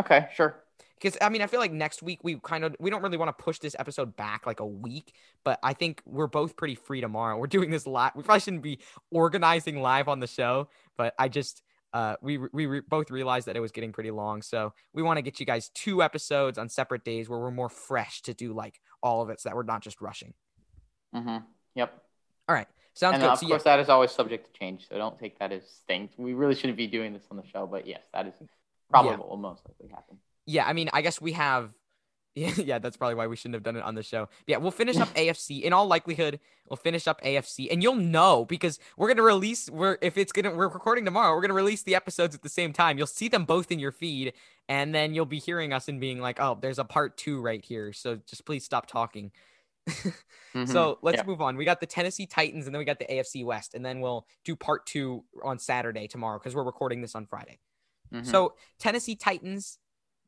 [0.00, 0.64] Okay, sure.
[1.00, 3.36] Because I mean, I feel like next week we kind of we don't really want
[3.36, 7.00] to push this episode back like a week, but I think we're both pretty free
[7.00, 7.36] tomorrow.
[7.36, 8.12] We're doing this live.
[8.16, 8.78] We probably shouldn't be
[9.10, 13.56] organizing live on the show, but I just uh we we re- both realized that
[13.56, 16.68] it was getting pretty long, so we want to get you guys two episodes on
[16.70, 19.62] separate days where we're more fresh to do like all of it, so that we're
[19.64, 20.32] not just rushing.
[21.14, 21.38] hmm
[21.74, 22.02] Yep.
[22.48, 23.28] All right, sounds and good.
[23.28, 25.82] uh, of So, course, that is always subject to change, so don't take that as
[25.86, 26.10] things.
[26.16, 28.34] We really shouldn't be doing this on the show, but yes, that is
[28.88, 29.16] probably Yeah.
[29.18, 30.18] will most likely happen.
[30.46, 31.72] Yeah, I mean, I guess we have.
[32.38, 34.28] Yeah, yeah, that's probably why we shouldn't have done it on the show.
[34.46, 35.62] Yeah, we'll finish up AFC.
[35.62, 36.38] In all likelihood,
[36.68, 39.70] we'll finish up AFC, and you'll know because we're gonna release.
[39.70, 41.34] We're if it's gonna we're recording tomorrow.
[41.34, 42.98] We're gonna release the episodes at the same time.
[42.98, 44.34] You'll see them both in your feed,
[44.68, 47.64] and then you'll be hearing us and being like, "Oh, there's a part two right
[47.64, 49.32] here." So just please stop talking.
[50.54, 50.68] Mhm.
[50.68, 51.24] So let's Yeah.
[51.24, 51.56] move on.
[51.56, 54.26] We got the Tennessee Titans, and then we got the AFC West, and then we'll
[54.44, 57.60] do part two on Saturday tomorrow because we're recording this on Friday.
[58.12, 58.26] Mhm.
[58.26, 59.78] So Tennessee Titans,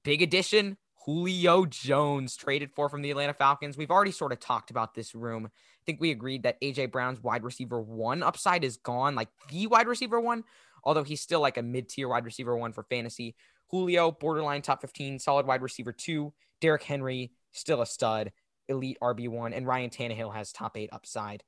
[0.08, 0.78] big addition.
[1.04, 3.76] Julio Jones traded for from the Atlanta Falcons.
[3.76, 5.44] We've already sort of talked about this room.
[5.44, 9.66] I think we agreed that AJ Brown's wide receiver one upside is gone, like the
[9.66, 10.44] wide receiver one,
[10.82, 13.36] although he's still like a mid tier wide receiver one for fantasy.
[13.68, 16.32] Julio, borderline top 15, solid wide receiver two.
[16.62, 18.32] Derrick Henry, still a stud,
[18.66, 19.54] elite RB1.
[19.54, 21.42] And Ryan Tannehill has top eight upside.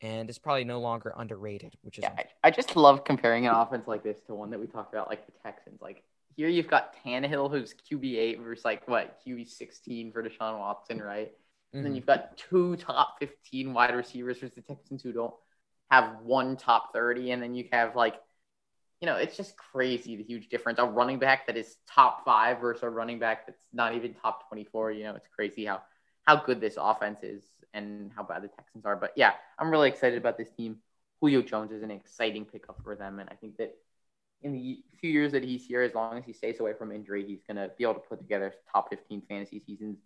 [0.00, 2.14] and is probably no longer underrated, which is yeah.
[2.16, 5.10] I, I just love comparing an offense like this to one that we talked about,
[5.10, 5.82] like the Texans.
[5.82, 6.02] Like
[6.36, 11.00] here, you've got Tannehill, who's QB eight versus like what QB sixteen for Deshaun Watson,
[11.00, 11.32] right?
[11.78, 11.96] And then Mhm.
[11.96, 15.34] you've got two top 15 wide receivers versus the Texans who don't
[15.90, 17.30] have one top 30.
[17.32, 18.14] And then you have like,
[19.00, 20.78] you know, it's just crazy the huge difference.
[20.78, 24.48] A running back that is top five versus a running back that's not even top
[24.48, 24.92] 24.
[24.92, 25.82] You know, it's crazy how
[26.24, 28.96] how good this offense is and how bad the Texans are.
[28.96, 30.78] But yeah, I'm really excited about this team.
[31.20, 33.18] Julio Jones is an exciting pickup for them.
[33.20, 33.76] And I think that
[34.42, 37.24] in the few years that he's here, as long as he stays away from injury,
[37.26, 39.98] he's going to be able to put together top 15 fantasy seasons.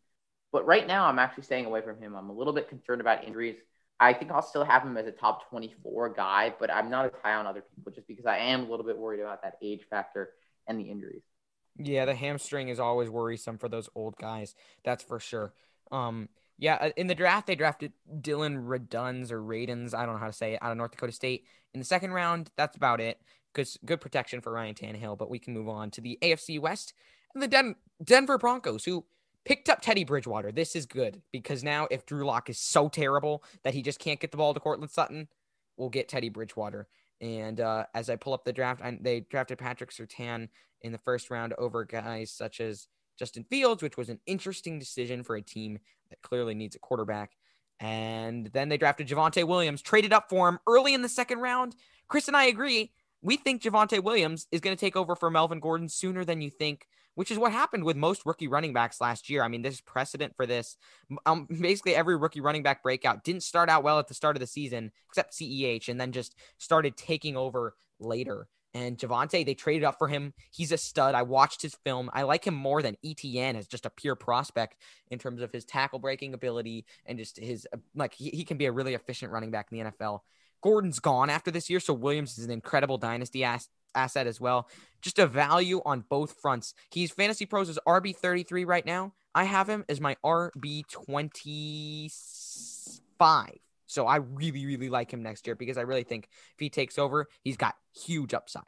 [0.52, 2.14] But right now, I'm actually staying away from him.
[2.14, 3.56] I'm a little bit concerned about injuries.
[4.00, 7.12] I think I'll still have him as a top 24 guy, but I'm not as
[7.22, 9.82] high on other people just because I am a little bit worried about that age
[9.90, 10.30] factor
[10.66, 11.22] and the injuries.
[11.76, 14.54] Yeah, the hamstring is always worrisome for those old guys.
[14.84, 15.52] That's for sure.
[15.92, 16.28] Um,
[16.58, 20.26] yeah, uh, in the draft they drafted Dillon Radunz or Radens, I don't know how
[20.26, 21.44] to say it, out of North Dakota State.
[21.72, 23.20] In the second round, that's about it.
[23.52, 25.18] Good, good protection for Ryan Tannehill.
[25.18, 26.94] But we can move on to the AFC West
[27.34, 29.04] and the Den- Denver Broncos, who
[29.44, 30.52] picked up Teddy Bridgewater.
[30.52, 34.20] This is good because now if Drew Lock is so terrible that he just can't
[34.20, 35.28] get the ball to Courtland Sutton,
[35.76, 36.88] we'll get Teddy Bridgewater.
[37.20, 40.48] And uh, as I pull up the draft, I, they drafted Patrick Surtain
[40.82, 42.88] in the first round over guys such as
[43.18, 45.78] Justin Fields, which was an interesting decision for a team
[46.08, 47.32] that clearly needs a quarterback.
[47.78, 51.76] And then they drafted Javonte Williams, traded up for him early in the second round.
[52.08, 52.92] Chris and I agree.
[53.22, 56.50] We think Javonte Williams is going to take over for Melvin Gordon sooner than you
[56.50, 59.42] think, which is what happened with most rookie running backs last year.
[59.42, 60.76] I mean, there's precedent for this.
[61.26, 64.40] Um, basically, every rookie running back breakout didn't start out well at the start of
[64.40, 68.48] the season, except CEH, and then just started taking over later.
[68.72, 70.32] And Javonte, they traded up for him.
[70.52, 71.14] He's a stud.
[71.14, 72.08] I watched his film.
[72.12, 74.76] I like him more than Etienne as just a pure prospect
[75.10, 78.66] in terms of his tackle breaking ability and just his like he, he can be
[78.66, 80.20] a really efficient running back in the NFL.
[80.62, 84.68] Gordon's gone after this year, so Williams is an incredible dynasty ass, asset as well.
[85.00, 86.74] Just a value on both fronts.
[86.90, 89.14] He's Fantasy Pros is RB thirty three right now.
[89.34, 92.10] I have him as my RB twenty
[93.18, 93.58] five.
[93.86, 96.98] So I really, really like him next year because I really think if he takes
[96.98, 98.62] over, he's got huge upside.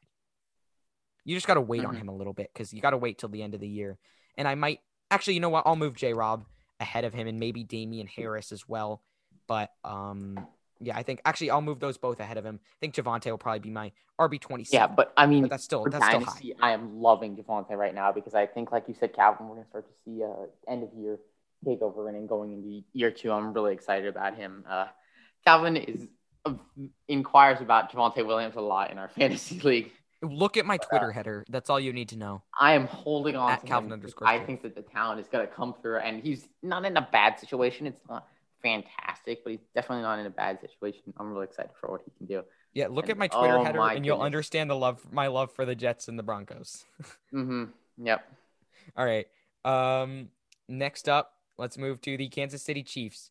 [1.25, 1.99] You just got to wait on Mhm.
[1.99, 3.99] him a little bit because you got to wait till the end of the year.
[4.37, 4.81] And I might
[5.13, 5.63] actually, you know what?
[5.65, 6.45] I'll move J Rob
[6.81, 9.05] ahead of him and maybe Damien Harris as well.
[9.47, 10.45] But um,
[10.83, 12.61] yeah, I think actually I'll move those both ahead of him.
[12.63, 15.65] I think Javonte will probably be my RB twenty Yeah, but I mean, but that's
[15.65, 16.25] still that's still high.
[16.25, 19.55] dynasty, I am loving Javonte right now because I think, like you said, Calvin, we're
[19.55, 21.19] going to start to see uh, end of year
[21.65, 23.33] takeover and then going into year two.
[23.33, 24.65] I'm really excited about him.
[24.69, 24.87] Uh,
[25.45, 26.09] Calvin is
[26.45, 26.55] uh,
[27.09, 29.93] inquires about Javonte Williams a lot in our fantasy league.
[30.25, 31.45] Look at my Twitter header.
[31.49, 32.43] That's all you need to know.
[32.59, 35.45] I am holding on At to Calvin underscore I think that the talent is going
[35.45, 37.89] to come through, and he's not in a bad situation.
[37.89, 38.29] It's not
[38.63, 41.13] fantastic, but he's definitely not in a bad situation.
[41.19, 42.43] I'm really excited for what he can do.
[42.75, 45.53] Yeah, look at my Twitter oh header, my and you'll understand the love, my love
[45.53, 46.85] for the Jets and the Broncos.
[47.35, 47.65] mm-hmm.
[48.03, 48.25] Yep.
[48.97, 49.27] All right.
[49.65, 50.31] Um,
[50.69, 53.31] next up, let's move to the Kansas City Chiefs.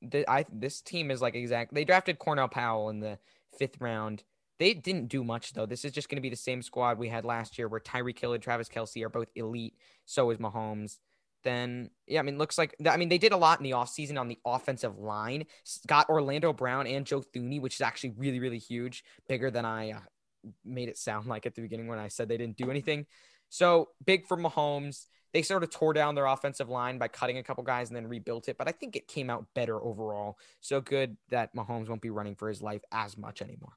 [0.00, 1.74] The, I this team is like exact.
[1.74, 3.18] They drafted Cornell Powell in the
[3.58, 4.24] fifth round.
[4.58, 5.66] They didn't do much though.
[5.66, 8.18] This is just going to be the same squad we had last year, where Tyreek
[8.18, 9.74] Hill and Travis Kelce are both elite.
[10.06, 10.98] So is Mahomes.
[11.44, 14.18] Then yeah, I mean, looks like I mean they did a lot in the offseason
[14.18, 15.44] on the offensive line.
[15.86, 19.92] Got Orlando Brown and Joe Thuney, which is actually really really huge, bigger than I
[19.92, 20.00] uh,
[20.64, 23.06] made it sound like at the beginning when I said they didn't do anything.
[23.48, 25.06] So big for Mahomes.
[25.32, 28.06] They sort of tore down their offensive line by cutting a couple guys and then
[28.06, 30.36] rebuilt it, but I think it came out better overall.
[30.60, 33.72] So good that Mahomes won't be running for his life as much anymore.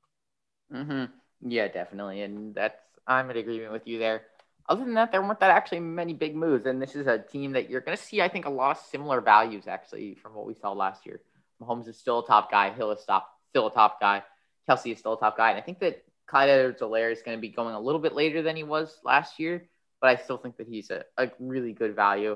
[0.71, 1.05] hmm
[1.41, 4.23] Yeah, definitely, and that's I'm in agreement with you there.
[4.67, 7.51] Other than that, there weren't that actually many big moves, and this is a team
[7.51, 8.21] that you're going to see.
[8.21, 11.21] I think a lot of similar values actually from what we saw last year.
[11.61, 12.71] Mahomes is still a top guy.
[12.71, 14.23] Hill is stop, still a top guy.
[14.67, 17.41] Kelce is still a top guy, and I think that Clyde Edwards-Helaire is going to
[17.41, 19.69] be going a little bit later than he was last year,
[20.01, 22.35] but I still think that he's a, a really good value.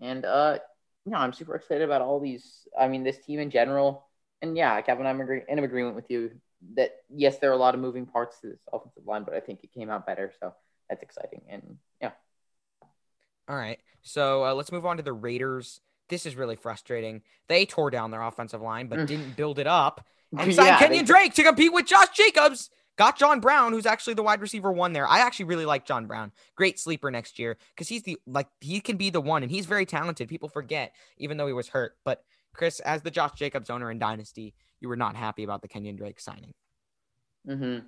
[0.00, 0.58] And uh,
[1.04, 2.68] you know, I'm super excited about all these.
[2.78, 4.06] I mean, this team in general,
[4.40, 6.30] and yeah, Kevin, I'm agree- in agreement with you
[6.76, 9.40] that yes, there are a lot of moving parts to this offensive line, but I
[9.40, 10.54] think it came out better, so
[10.88, 11.42] that's exciting.
[11.48, 12.12] And yeah,
[13.48, 13.78] All right.
[14.02, 15.80] So uh, let's move on to the Raiders.
[16.08, 17.22] This is really frustrating.
[17.48, 20.04] They tore down their offensive line, but didn't build it up.
[20.36, 22.68] And signed yeah, Kenyon they- Drake to compete with Josh Jacobs.
[22.96, 25.06] Got John Brown, who's actually the wide receiver one there.
[25.06, 26.32] I actually really like John Brown.
[26.56, 29.66] Great sleeper next year because he's the like he can be the one, and he's
[29.66, 30.28] very talented.
[30.28, 31.96] People forget, even though he was hurt.
[32.04, 32.24] But
[32.54, 35.94] Chris, as the Josh Jacobs owner in Dynasty, you were not happy about the Kenyon
[35.94, 36.54] Drake signing.
[37.48, 37.86] Mm-hmm.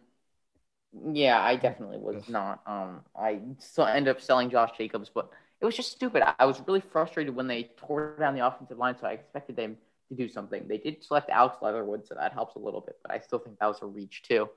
[0.93, 2.63] Yeah, I definitely was not.
[2.67, 5.31] Um, I still ended up selling Josh Jacobs, but
[5.61, 6.23] it was just stupid.
[6.39, 9.77] I was really frustrated when they tore down the offensive line, so I expected them
[10.09, 10.67] to do something.
[10.67, 13.59] They did select Alex Leatherwood, so that helps a little bit, but I still think
[13.59, 14.49] that was a reach too.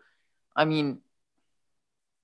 [0.56, 1.02] I mean,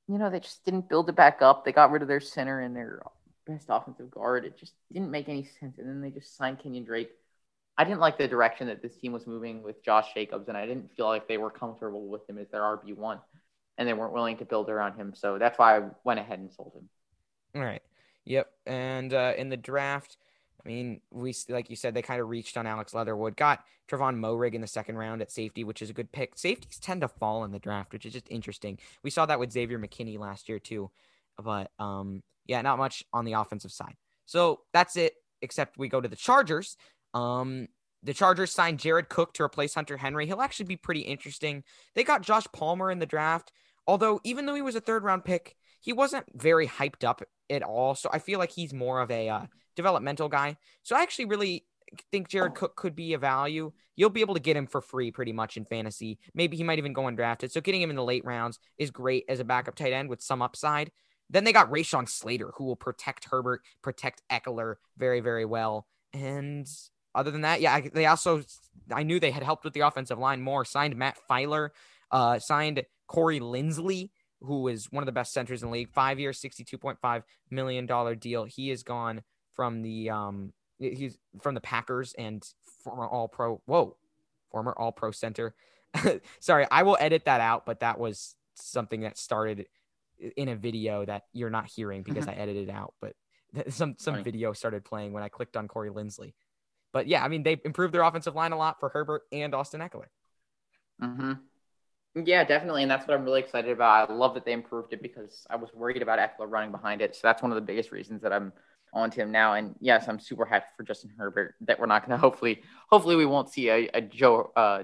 [0.08, 1.66] you know, they just didn't build it back up.
[1.66, 3.02] They got rid of their center and their
[3.46, 4.46] best offensive guard.
[4.46, 5.78] It just didn't make any sense.
[5.78, 7.12] And then they just signed Kenyon Drake.
[7.78, 10.66] I didn't like the direction that this team was moving with Josh Jacobs, and I
[10.66, 13.20] didn't feel like they were comfortable with him as their RB one,
[13.78, 15.14] and they weren't willing to build around him.
[15.16, 16.90] So that's why I went ahead and sold him.
[17.56, 17.82] All right.
[18.26, 18.48] Yep.
[18.66, 20.18] And uh, in the draft,
[20.64, 24.20] I mean, we like you said, they kind of reached on Alex Leatherwood, got Trevon
[24.20, 26.38] Moehrig in the second round at safety, which is a good pick.
[26.38, 28.78] Safeties tend to fall in the draft, which is just interesting.
[29.02, 30.92] We saw that with Xavier McKinney last year too,
[31.42, 33.96] but um, yeah, not much on the offensive side.
[34.26, 35.14] So that's it.
[35.42, 36.76] Except we go to the Chargers.
[37.14, 37.68] Um,
[38.04, 40.26] the Chargers signed Jared Cook to replace Hunter Henry.
[40.26, 41.64] He'll actually be pretty interesting.
[41.96, 43.52] They got Josh Palmer in the draft,
[43.88, 47.64] although even though he was a third round pick, he wasn't very hyped up at
[47.64, 47.96] all.
[47.96, 50.58] So I feel like he's more of a uh, developmental guy.
[50.84, 51.66] So I actually really
[52.12, 53.72] think Jared Cook could be a value.
[53.96, 56.20] You'll be able to get him for free pretty much in fantasy.
[56.34, 57.52] Maybe he might even go undrafted.
[57.52, 60.22] So getting him in the late rounds is great as a backup tight end with
[60.22, 60.92] some upside.
[61.30, 65.88] Then they got Rashawn Slater, who will protect Herbert, protect Ekeler very, very well.
[66.14, 66.68] And
[67.14, 68.44] other than that, yeah, they also
[68.92, 70.64] I knew they had helped with the offensive line more.
[70.64, 71.70] Signed Matt Feiler,
[72.12, 75.90] uh, signed Corey Linsley, who is one of the best centers in the league.
[75.90, 76.20] Five
[76.80, 78.46] point five million dollar deal.
[78.46, 79.22] He is gone
[79.54, 82.44] from the um he's from the Packers and
[82.84, 83.62] former All Pro.
[83.66, 83.98] Whoa,
[84.52, 85.56] former All Pro center.
[86.40, 89.68] Sorry, I will edit that out, but that was something that started
[90.36, 92.94] in a video that you're not hearing because I edited it out.
[93.02, 93.14] But
[93.70, 94.24] some some Funny.
[94.24, 96.34] video started playing when I clicked on Corey Linsley.
[96.94, 99.82] But yeah, I mean they improved their offensive line a lot for Herbert and Austin
[99.82, 100.08] Ekeler.
[101.02, 101.34] Mm-hmm.
[102.16, 104.10] Yeah, definitely, and that's what I'm really excited about.
[104.10, 107.16] I love that they improved it because I was worried about Ekeler running behind it.
[107.16, 108.54] So that's one of the biggest reasons that I'm
[108.94, 109.54] onto him now.
[109.54, 113.16] And yes, I'm super happy for Justin Herbert that we're not going to hopefully, hopefully
[113.16, 114.84] we won't see a, a Joe, uh,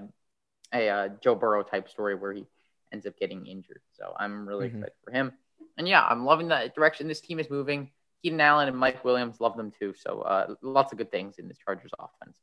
[0.72, 2.46] a uh, Joe Burrow type story where he
[2.92, 3.80] ends up getting injured.
[3.92, 4.76] So I'm really mm-hmm.
[4.78, 5.32] excited for him.
[5.76, 7.90] And yeah, I'm loving the direction this team is moving.
[8.22, 9.92] Keenan Allen and Mike Williams love them too.
[9.96, 12.36] So uh, lots of good things in this Chargers offense.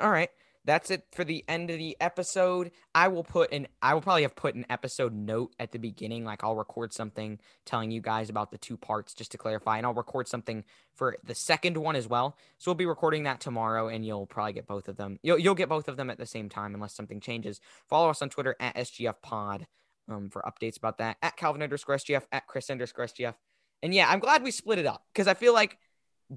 [0.00, 0.30] All right
[0.64, 2.70] that's it for the end of the episode.
[2.94, 6.24] I will put an I will probably have put an episode note at the beginning.
[6.24, 9.78] Like I'll record something telling you guys about the two parts just to clarify.
[9.78, 12.36] And I'll record something for the second one as well.
[12.58, 15.18] So we'll be recording that tomorrow and you'll probably get both of them.
[15.22, 17.60] You'll you'll get both of them at the same time unless something changes.
[17.88, 19.66] Follow us on Twitter at SGF Pod
[20.08, 21.16] um, for updates about that.
[21.22, 23.34] At Calvin underscore SGF, at Chris underscore SGF.
[23.82, 25.78] And yeah, I'm glad we split it up because I feel like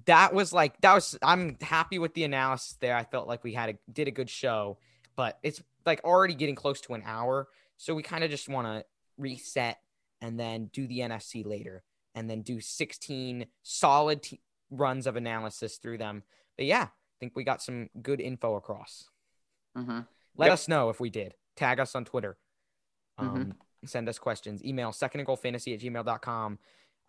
[0.05, 2.95] that was like that was I'm happy with the analysis there.
[2.95, 4.77] I felt like we had a did a good show,
[5.15, 8.67] but it's like already getting close to an hour, so we kind of just want
[8.67, 8.85] to
[9.17, 9.79] reset
[10.21, 11.83] and then do the NFC later
[12.15, 14.39] and then do 16 solid t-
[14.71, 16.23] runs of analysis through them.
[16.57, 19.09] But yeah, I think we got some good info across.
[19.77, 19.99] Mm-hmm.
[20.37, 20.53] Let yep.
[20.53, 21.35] us know if we did.
[21.55, 22.37] Tag us on Twitter.
[23.19, 23.29] Mm-hmm.
[23.29, 23.51] Um, mm-hmm.
[23.85, 24.63] Send us questions.
[24.63, 26.59] Email second and goal fantasy at gmail.com.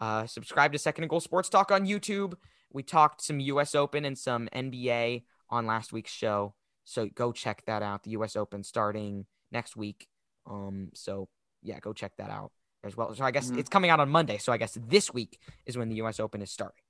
[0.01, 2.35] Uh, subscribe to Second and Goal Sports Talk on YouTube.
[2.75, 3.75] We talked some U.S.
[3.75, 6.55] Open and some NBA on last week's show,
[6.85, 8.03] so go check that out.
[8.03, 8.37] The U.S.
[8.37, 10.09] Open starting next week.
[10.47, 11.29] Um, so
[11.63, 12.53] yeah, go check that out
[12.83, 13.15] as well.
[13.15, 13.61] So I guess mm-hmm.
[13.61, 14.39] it's coming out on Monday.
[14.39, 16.21] So I guess this week is when the U.S.
[16.21, 16.83] Open is starting.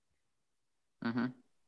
[1.05, 1.26] Mm-hmm.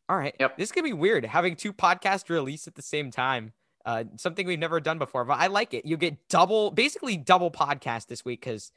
[0.08, 0.34] All right.
[0.40, 0.56] Yep.
[0.56, 3.52] This could be weird having two podcasts released at the same time.
[3.84, 5.86] Uh, something we've never done before, but I like it.
[5.86, 8.72] You get double, basically double podcast this week because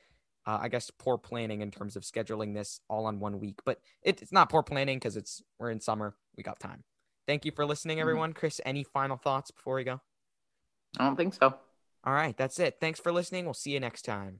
[0.45, 3.79] uh, I guess poor planning in terms of scheduling this all on one week, but
[4.01, 6.15] it, it's not poor planning because it's we're in summer.
[6.37, 6.83] We got time.
[7.27, 8.01] Thank you for listening, mm-hmm.
[8.01, 8.33] everyone.
[8.33, 10.01] Chris, any final thoughts before we go?
[10.97, 11.53] I don't think so.
[12.03, 12.77] All right, that's it.
[12.79, 13.45] Thanks for listening.
[13.45, 14.39] We'll see you next time.